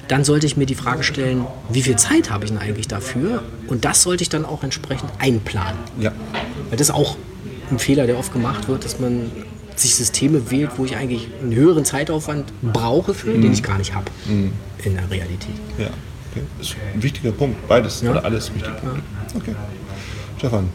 [0.07, 3.43] dann sollte ich mir die Frage stellen, wie viel Zeit habe ich denn eigentlich dafür?
[3.67, 5.77] Und das sollte ich dann auch entsprechend einplanen.
[5.99, 6.11] Ja.
[6.69, 7.15] Weil das ist auch
[7.71, 9.31] ein Fehler, der oft gemacht wird, dass man
[9.75, 13.41] sich Systeme wählt, wo ich eigentlich einen höheren Zeitaufwand brauche für, mhm.
[13.41, 14.51] den ich gar nicht habe mhm.
[14.83, 15.55] in der Realität.
[15.77, 15.87] Ja,
[16.31, 16.45] okay.
[16.57, 17.67] das ist ein wichtiger Punkt.
[17.67, 18.11] Beides ja.
[18.11, 18.73] oder alles wichtig.
[18.83, 19.37] Ja.
[19.37, 19.55] Okay.
[20.37, 20.69] Stefan,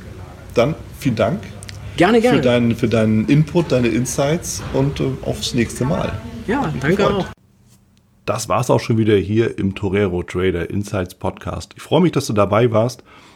[0.54, 1.40] dann vielen Dank
[1.96, 2.38] Gerne, gerne.
[2.38, 6.12] Für deinen, für deinen Input, deine Insights und äh, aufs nächste Mal.
[6.46, 7.26] Ja, danke auch.
[8.26, 11.72] Das war's auch schon wieder hier im Torero Trader Insights Podcast.
[11.76, 13.04] Ich freue mich, dass du dabei warst